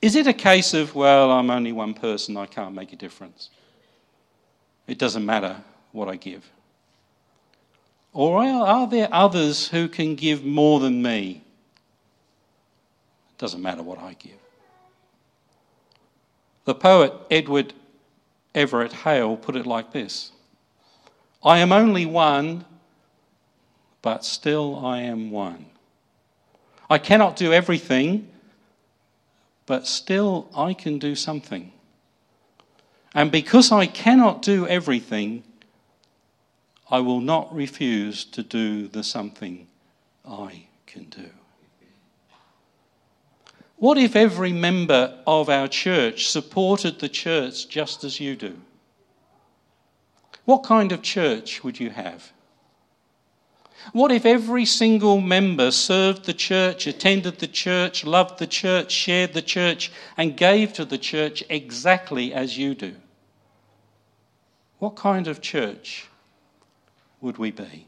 Is 0.00 0.14
it 0.14 0.26
a 0.26 0.32
case 0.32 0.74
of, 0.74 0.94
well, 0.94 1.30
I'm 1.30 1.50
only 1.50 1.72
one 1.72 1.94
person, 1.94 2.36
I 2.36 2.46
can't 2.46 2.74
make 2.74 2.92
a 2.92 2.96
difference? 2.96 3.50
It 4.86 4.98
doesn't 4.98 5.24
matter 5.24 5.56
what 5.92 6.08
I 6.08 6.16
give. 6.16 6.50
Or 8.12 8.42
are 8.44 8.86
there 8.86 9.08
others 9.10 9.68
who 9.68 9.88
can 9.88 10.16
give 10.16 10.44
more 10.44 10.80
than 10.80 11.02
me? 11.02 11.42
It 13.30 13.38
doesn't 13.38 13.62
matter 13.62 13.82
what 13.82 13.98
I 13.98 14.14
give. 14.14 14.32
The 16.64 16.74
poet 16.74 17.12
Edward 17.30 17.72
Everett 18.54 18.92
Hale 18.92 19.36
put 19.36 19.56
it 19.56 19.66
like 19.66 19.92
this 19.92 20.32
I 21.42 21.58
am 21.58 21.72
only 21.72 22.06
one, 22.06 22.64
but 24.00 24.24
still 24.24 24.84
I 24.84 25.00
am 25.00 25.30
one. 25.30 25.66
I 26.88 26.98
cannot 26.98 27.36
do 27.36 27.52
everything, 27.52 28.28
but 29.66 29.86
still 29.86 30.48
I 30.54 30.74
can 30.74 30.98
do 30.98 31.14
something. 31.14 31.72
And 33.14 33.30
because 33.32 33.72
I 33.72 33.86
cannot 33.86 34.42
do 34.42 34.66
everything, 34.66 35.42
I 36.92 37.00
will 37.00 37.22
not 37.22 37.52
refuse 37.54 38.26
to 38.26 38.42
do 38.42 38.86
the 38.86 39.02
something 39.02 39.66
I 40.28 40.66
can 40.86 41.04
do. 41.04 41.30
What 43.76 43.96
if 43.96 44.14
every 44.14 44.52
member 44.52 45.18
of 45.26 45.48
our 45.48 45.68
church 45.68 46.28
supported 46.28 46.98
the 46.98 47.08
church 47.08 47.66
just 47.66 48.04
as 48.04 48.20
you 48.20 48.36
do? 48.36 48.58
What 50.44 50.64
kind 50.64 50.92
of 50.92 51.00
church 51.00 51.64
would 51.64 51.80
you 51.80 51.88
have? 51.88 52.30
What 53.92 54.12
if 54.12 54.26
every 54.26 54.66
single 54.66 55.18
member 55.22 55.70
served 55.70 56.26
the 56.26 56.34
church, 56.34 56.86
attended 56.86 57.38
the 57.38 57.48
church, 57.48 58.04
loved 58.04 58.38
the 58.38 58.46
church, 58.46 58.92
shared 58.92 59.32
the 59.32 59.40
church, 59.40 59.90
and 60.18 60.36
gave 60.36 60.74
to 60.74 60.84
the 60.84 60.98
church 60.98 61.42
exactly 61.48 62.34
as 62.34 62.58
you 62.58 62.74
do? 62.74 62.96
What 64.78 64.94
kind 64.94 65.26
of 65.26 65.40
church 65.40 66.08
would 67.22 67.38
we 67.38 67.50
be? 67.50 67.86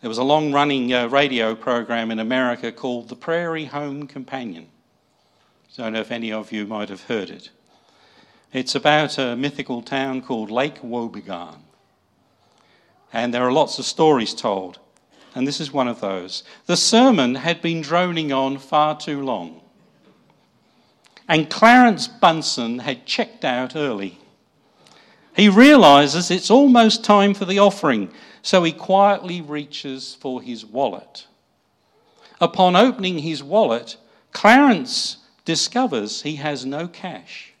There 0.00 0.08
was 0.08 0.18
a 0.18 0.22
long 0.22 0.52
running 0.52 0.92
uh, 0.92 1.08
radio 1.08 1.54
program 1.54 2.10
in 2.10 2.18
America 2.20 2.70
called 2.70 3.08
The 3.08 3.16
Prairie 3.16 3.64
Home 3.64 4.06
Companion. 4.06 4.68
I 5.76 5.82
don't 5.82 5.94
know 5.94 6.00
if 6.00 6.12
any 6.12 6.30
of 6.30 6.52
you 6.52 6.66
might 6.66 6.88
have 6.88 7.04
heard 7.04 7.30
it. 7.30 7.50
It's 8.52 8.76
about 8.76 9.18
a 9.18 9.34
mythical 9.34 9.82
town 9.82 10.22
called 10.22 10.50
Lake 10.50 10.80
Wobegon. 10.82 11.56
And 13.12 13.34
there 13.34 13.42
are 13.42 13.50
lots 13.50 13.80
of 13.80 13.84
stories 13.84 14.34
told. 14.34 14.78
And 15.34 15.48
this 15.48 15.60
is 15.60 15.72
one 15.72 15.88
of 15.88 16.00
those. 16.00 16.44
The 16.66 16.76
sermon 16.76 17.36
had 17.36 17.60
been 17.60 17.80
droning 17.80 18.32
on 18.32 18.58
far 18.58 18.96
too 18.96 19.20
long. 19.22 19.62
And 21.28 21.50
Clarence 21.50 22.06
Bunsen 22.06 22.80
had 22.80 23.06
checked 23.06 23.44
out 23.44 23.74
early. 23.74 24.18
He 25.34 25.48
realizes 25.48 26.30
it's 26.30 26.50
almost 26.50 27.02
time 27.02 27.34
for 27.34 27.44
the 27.44 27.58
offering, 27.58 28.10
so 28.42 28.62
he 28.62 28.72
quietly 28.72 29.40
reaches 29.40 30.14
for 30.14 30.40
his 30.40 30.64
wallet. 30.64 31.26
Upon 32.40 32.76
opening 32.76 33.18
his 33.18 33.42
wallet, 33.42 33.96
Clarence 34.32 35.18
discovers 35.44 36.22
he 36.22 36.36
has 36.36 36.64
no 36.64 36.86
cash. 36.86 37.52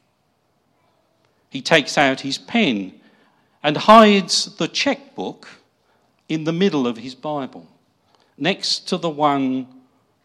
He 1.50 1.60
takes 1.60 1.98
out 1.98 2.20
his 2.20 2.38
pen 2.38 3.00
and 3.62 3.76
hides 3.76 4.56
the 4.56 4.68
checkbook 4.68 5.48
in 6.28 6.44
the 6.44 6.52
middle 6.52 6.86
of 6.86 6.98
his 6.98 7.14
Bible, 7.14 7.66
next 8.36 8.88
to 8.88 8.96
the 8.96 9.10
one 9.10 9.66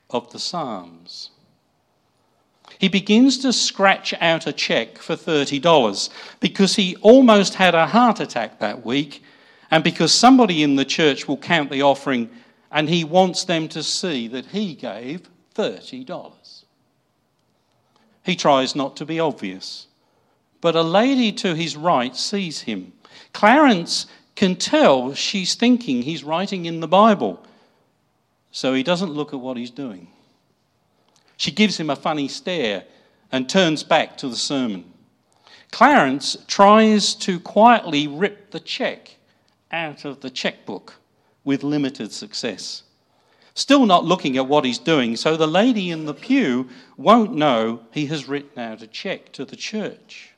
of 0.10 0.32
the 0.32 0.40
Psalms. 0.40 1.32
He 2.80 2.88
begins 2.88 3.38
to 3.40 3.52
scratch 3.52 4.14
out 4.22 4.48
a 4.48 4.54
check 4.54 4.98
for 4.98 5.16
$30 5.16 6.10
because 6.40 6.78
he 6.78 6.96
almost 7.02 7.56
had 7.56 7.76
a 7.76 7.86
heart 7.86 8.22
attack 8.22 8.60
that 8.60 8.86
week, 8.86 9.22
and 9.70 9.84
because 9.84 10.14
somebody 10.14 10.64
in 10.64 10.78
the 10.78 10.86
church 10.86 11.28
will 11.28 11.38
count 11.38 11.70
the 11.70 11.82
offering 11.82 12.30
and 12.72 12.88
he 12.88 13.04
wants 13.04 13.44
them 13.44 13.68
to 13.68 13.84
see 13.84 14.28
that 14.30 14.48
he 14.48 14.76
gave 14.76 15.30
$30. 15.56 16.64
He 18.24 18.36
tries 18.36 18.76
not 18.76 18.96
to 18.96 19.06
be 19.06 19.20
obvious, 19.20 19.88
but 20.62 20.76
a 20.76 20.82
lady 20.82 21.34
to 21.34 21.56
his 21.56 21.76
right 21.76 22.16
sees 22.16 22.62
him 22.62 22.94
Clarence 23.34 24.08
can 24.36 24.56
tell 24.56 25.14
she's 25.14 25.56
thinking 25.56 26.02
he's 26.02 26.24
writing 26.24 26.66
in 26.66 26.80
the 26.80 26.88
Bible, 26.88 27.44
so 28.52 28.74
he 28.74 28.84
doesn't 28.84 29.12
look 29.12 29.34
at 29.34 29.40
what 29.40 29.58
he's 29.58 29.72
doing. 29.72 30.08
She 31.40 31.52
gives 31.52 31.80
him 31.80 31.90
a 31.90 31.96
funny 31.96 32.28
stare 32.28 32.84
and 33.32 33.48
turns 33.48 33.82
back 33.82 34.18
to 34.18 34.28
the 34.28 34.36
sermon. 34.36 34.84
Clarence 35.72 36.36
tries 36.48 37.16
to 37.16 37.40
quietly 37.40 38.08
rip 38.10 38.52
the 38.52 38.60
check 38.60 39.16
out 39.72 40.04
of 40.04 40.20
the 40.20 40.30
checkbook 40.30 40.96
with 41.46 41.64
limited 41.64 42.12
success. 42.12 42.84
Still 43.54 43.86
not 43.86 44.04
looking 44.04 44.36
at 44.36 44.48
what 44.48 44.66
he's 44.66 44.80
doing, 44.80 45.16
so 45.16 45.38
the 45.38 45.48
lady 45.48 45.92
in 45.92 46.06
the 46.06 46.14
pew 46.14 46.68
won't 46.98 47.34
know 47.34 47.84
he 47.94 48.08
has 48.08 48.28
written 48.28 48.60
out 48.60 48.82
a 48.82 48.88
check 48.88 49.32
to 49.32 49.46
the 49.46 49.56
church. 49.56 50.34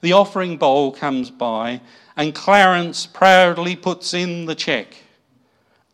The 0.00 0.14
offering 0.14 0.56
bowl 0.56 0.92
comes 0.92 1.30
by, 1.30 1.82
and 2.16 2.34
Clarence 2.34 3.04
proudly 3.04 3.76
puts 3.76 4.14
in 4.14 4.46
the 4.46 4.54
check, 4.54 4.96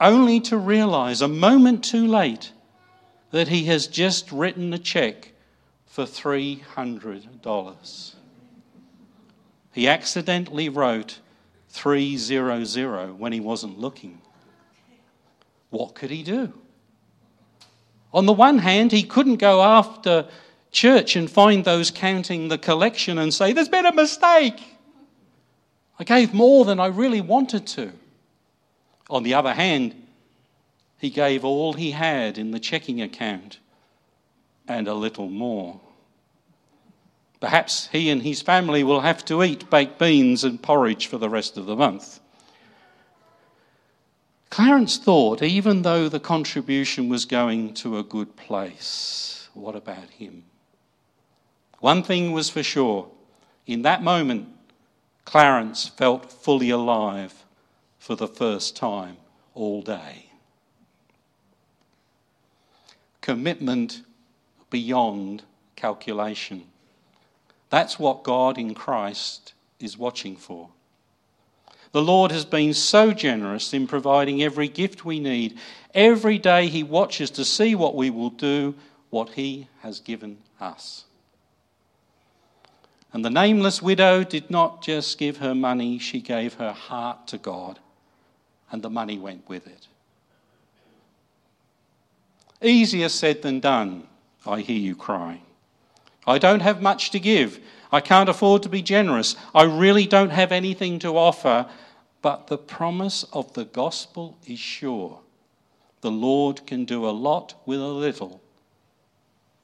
only 0.01 0.38
to 0.42 0.57
realize 0.57 1.23
a 1.23 1.29
moment 1.29 1.83
too 1.83 2.07
late 2.07 2.53
that 3.37 3.49
he 3.49 3.64
has 3.64 3.87
just 3.87 4.33
written 4.33 4.72
a 4.72 4.79
check 4.79 5.33
for 5.85 6.05
$300. 6.05 8.14
He 9.72 9.87
accidentally 9.87 10.70
wrote 10.70 11.18
300 11.68 13.18
when 13.18 13.33
he 13.33 13.40
wasn't 13.40 13.79
looking. 13.79 14.22
What 15.68 15.94
could 15.94 16.11
he 16.11 16.22
do? 16.22 16.51
On 18.14 18.25
the 18.25 18.33
one 18.33 18.59
hand, 18.59 18.90
he 18.90 19.03
couldn't 19.03 19.37
go 19.37 19.62
after 19.62 20.27
church 20.70 21.14
and 21.14 21.31
find 21.31 21.62
those 21.62 21.90
counting 21.90 22.49
the 22.49 22.57
collection 22.57 23.18
and 23.18 23.35
say, 23.35 23.53
There's 23.53 23.68
been 23.68 23.85
a 23.85 23.92
mistake. 23.92 24.62
I 25.99 26.05
gave 26.05 26.33
more 26.33 26.64
than 26.64 26.81
I 26.81 26.87
really 26.87 27.20
wanted 27.20 27.66
to. 27.66 27.92
On 29.11 29.25
the 29.25 29.35
other 29.35 29.53
hand, 29.53 30.06
he 30.98 31.11
gave 31.11 31.44
all 31.44 31.74
he 31.74 31.90
had 31.90 32.38
in 32.38 32.50
the 32.50 32.61
checking 32.61 33.00
account 33.00 33.59
and 34.66 34.88
a 34.88 34.94
little 34.94 35.28
more. 35.28 35.80
Perhaps 37.40 37.88
he 37.92 38.11
and 38.11 38.22
his 38.22 38.42
family 38.42 38.82
will 38.82 39.00
have 39.00 39.24
to 39.26 39.42
eat 39.42 39.68
baked 39.70 39.98
beans 39.98 40.42
and 40.42 40.62
porridge 40.62 41.06
for 41.06 41.18
the 41.18 41.28
rest 41.28 41.56
of 41.56 41.66
the 41.66 41.76
month. 41.76 42.20
Clarence 44.48 44.96
thought, 44.96 45.42
even 45.42 45.82
though 45.82 46.09
the 46.09 46.20
contribution 46.20 47.09
was 47.09 47.24
going 47.24 47.74
to 47.74 47.98
a 47.98 48.02
good 48.02 48.37
place, 48.37 49.48
what 49.52 49.76
about 49.76 50.09
him? 50.11 50.44
One 51.80 52.02
thing 52.02 52.32
was 52.32 52.48
for 52.48 52.62
sure 52.62 53.11
in 53.66 53.82
that 53.82 54.02
moment, 54.02 54.48
Clarence 55.24 55.88
felt 55.88 56.30
fully 56.30 56.70
alive 56.70 57.44
for 57.98 58.14
the 58.14 58.28
first 58.28 58.76
time 58.76 59.16
all 59.54 59.82
day. 59.82 60.26
Commitment 63.27 64.03
beyond 64.71 65.43
calculation. 65.75 66.62
That's 67.71 67.99
what 67.99 68.23
God 68.23 68.57
in 68.57 68.73
Christ 68.73 69.53
is 69.81 69.99
watching 69.99 70.37
for. 70.37 70.69
The 71.91 72.03
Lord 72.03 72.31
has 72.31 72.45
been 72.45 72.73
so 72.73 73.12
generous 73.12 73.75
in 73.75 73.89
providing 73.89 74.45
every 74.45 74.69
gift 74.69 75.05
we 75.05 75.19
need. 75.19 75.59
Every 75.93 76.39
day 76.39 76.69
He 76.69 76.85
watches 76.85 77.31
to 77.33 77.45
see 77.45 77.75
what 77.75 77.97
we 77.97 78.11
will 78.11 78.31
do, 78.31 78.77
what 79.11 79.31
He 79.31 79.67
has 79.81 79.99
given 79.99 80.39
us. 80.61 81.07
And 83.12 83.25
the 83.25 83.31
nameless 83.31 83.83
widow 83.83 84.23
did 84.23 84.51
not 84.51 84.85
just 84.85 85.19
give 85.19 85.39
her 85.39 85.53
money, 85.53 85.99
she 85.99 86.21
gave 86.21 86.55
her 86.55 86.71
heart 86.73 87.27
to 87.27 87.39
God, 87.39 87.81
and 88.71 88.83
the 88.83 88.89
money 88.89 89.19
went 89.19 89.49
with 89.49 89.67
it. 89.67 89.89
Easier 92.62 93.09
said 93.09 93.42
than 93.42 93.61
done, 93.61 94.07
I 94.47 94.61
hear 94.61 94.79
you 94.79 94.97
cry. 94.97 95.40
I 96.27 96.38
don't 96.38 96.61
have 96.61 96.83
much 96.83 97.11
to 97.11 97.21
give. 97.21 97.61
I 97.92 98.01
can't 98.01 98.29
afford 98.29 98.62
to 98.64 98.69
be 98.69 98.83
generous. 98.83 99.37
I 99.55 99.62
really 99.64 100.07
don't 100.07 100.31
have 100.31 100.53
anything 100.53 100.99
to 101.01 101.16
offer. 101.16 101.66
But 102.23 102.49
the 102.49 102.59
promise 102.59 103.25
of 103.33 103.53
the 103.53 103.64
gospel 103.64 104.37
is 104.47 104.59
sure. 104.59 105.21
The 106.01 106.11
Lord 106.11 106.66
can 106.66 106.85
do 106.85 107.07
a 107.07 107.11
lot 107.11 107.55
with 107.66 107.81
a 107.81 107.87
little 107.87 108.40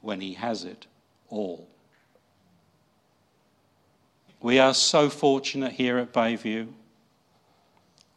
when 0.00 0.20
He 0.20 0.34
has 0.34 0.64
it 0.64 0.86
all. 1.28 1.66
We 4.40 4.58
are 4.58 4.74
so 4.74 5.08
fortunate 5.08 5.72
here 5.72 5.98
at 5.98 6.12
Bayview. 6.12 6.68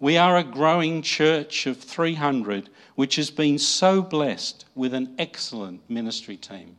We 0.05 0.17
are 0.17 0.37
a 0.37 0.43
growing 0.43 1.01
church 1.01 1.65
of 1.65 1.79
300, 1.79 2.69
which 2.93 3.15
has 3.15 3.31
been 3.31 3.57
so 3.57 4.03
blessed 4.03 4.65
with 4.75 4.93
an 4.93 5.15
excellent 5.17 5.81
ministry 5.89 6.37
team. 6.37 6.77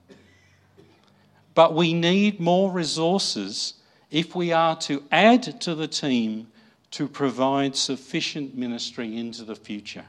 But 1.52 1.74
we 1.74 1.92
need 1.92 2.38
more 2.38 2.70
resources 2.70 3.74
if 4.12 4.36
we 4.36 4.52
are 4.52 4.76
to 4.76 5.02
add 5.10 5.60
to 5.62 5.74
the 5.74 5.88
team 5.88 6.46
to 6.92 7.08
provide 7.08 7.74
sufficient 7.74 8.56
ministry 8.56 9.16
into 9.16 9.42
the 9.42 9.56
future. 9.56 10.04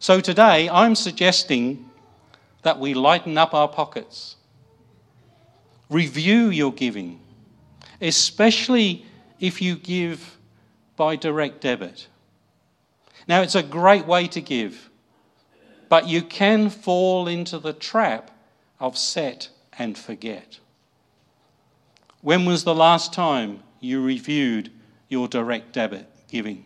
So 0.00 0.20
today, 0.20 0.68
I'm 0.68 0.94
suggesting 0.94 1.88
that 2.60 2.78
we 2.78 2.92
lighten 2.92 3.38
up 3.38 3.54
our 3.54 3.68
pockets, 3.68 4.36
review 5.88 6.50
your 6.50 6.74
giving 6.74 7.20
especially 8.02 9.06
if 9.40 9.62
you 9.62 9.76
give 9.76 10.37
by 10.98 11.16
direct 11.16 11.62
debit. 11.62 12.08
Now, 13.26 13.40
it's 13.40 13.54
a 13.54 13.62
great 13.62 14.06
way 14.06 14.26
to 14.28 14.40
give, 14.40 14.90
but 15.88 16.08
you 16.08 16.20
can 16.20 16.68
fall 16.68 17.28
into 17.28 17.58
the 17.58 17.72
trap 17.72 18.30
of 18.80 18.98
set 18.98 19.48
and 19.78 19.96
forget. 19.96 20.58
When 22.20 22.44
was 22.44 22.64
the 22.64 22.74
last 22.74 23.12
time 23.12 23.62
you 23.80 24.02
reviewed 24.02 24.72
your 25.08 25.28
direct 25.28 25.72
debit 25.72 26.08
giving? 26.28 26.64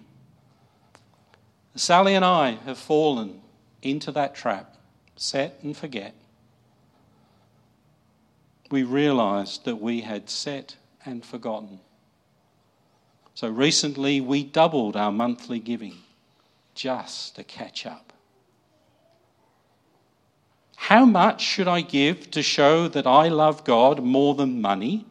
Sally 1.74 2.14
and 2.14 2.24
I 2.24 2.52
have 2.64 2.78
fallen 2.78 3.42
into 3.82 4.10
that 4.12 4.34
trap, 4.34 4.76
set 5.14 5.58
and 5.62 5.76
forget. 5.76 6.14
We 8.70 8.82
realized 8.82 9.66
that 9.66 9.76
we 9.76 10.00
had 10.00 10.30
set 10.30 10.76
and 11.04 11.22
forgotten. 11.22 11.80
So 13.34 13.48
recently 13.48 14.20
we 14.20 14.44
doubled 14.44 14.96
our 14.96 15.12
monthly 15.12 15.58
giving 15.58 15.96
just 16.74 17.36
to 17.36 17.44
catch 17.44 17.86
up. 17.86 18.12
How 20.76 21.04
much 21.04 21.40
should 21.40 21.68
I 21.68 21.80
give 21.80 22.30
to 22.32 22.42
show 22.42 22.88
that 22.88 23.06
I 23.06 23.28
love 23.28 23.64
God 23.64 24.02
more 24.02 24.34
than 24.34 24.60
money? 24.60 25.06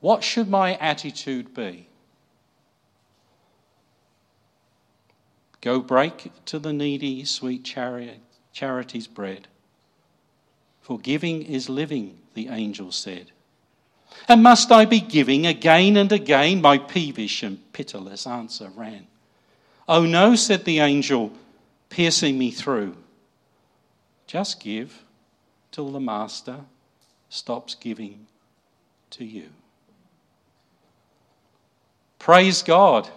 What 0.00 0.24
should 0.24 0.48
my 0.48 0.74
attitude 0.76 1.54
be? 1.54 1.86
Go 5.60 5.80
break 5.80 6.32
to 6.46 6.58
the 6.58 6.72
needy 6.72 7.24
sweet 7.24 7.64
charity's 8.52 9.06
bread. 9.06 9.46
For 10.80 10.98
giving 10.98 11.42
is 11.42 11.68
living, 11.68 12.18
the 12.32 12.48
angel 12.48 12.92
said. 12.92 13.32
And 14.28 14.42
must 14.42 14.70
I 14.70 14.84
be 14.84 15.00
giving 15.00 15.46
again 15.46 15.96
and 15.96 16.12
again? 16.12 16.60
My 16.60 16.78
peevish 16.78 17.42
and 17.42 17.58
pitiless 17.72 18.26
answer 18.26 18.70
ran. 18.76 19.06
Oh 19.88 20.04
no, 20.04 20.36
said 20.36 20.64
the 20.64 20.78
angel, 20.78 21.32
piercing 21.88 22.38
me 22.38 22.50
through. 22.50 22.96
Just 24.26 24.60
give 24.60 25.02
till 25.72 25.90
the 25.90 26.00
master 26.00 26.60
stops 27.28 27.74
giving 27.74 28.26
to 29.10 29.24
you. 29.24 29.48
Praise 32.18 32.62
God 32.62 33.08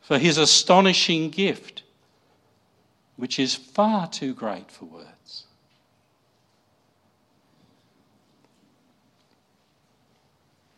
for 0.00 0.18
his 0.18 0.38
astonishing 0.38 1.30
gift, 1.30 1.82
which 3.16 3.38
is 3.38 3.54
far 3.54 4.06
too 4.06 4.34
great 4.34 4.70
for 4.70 4.84
words. 4.84 5.13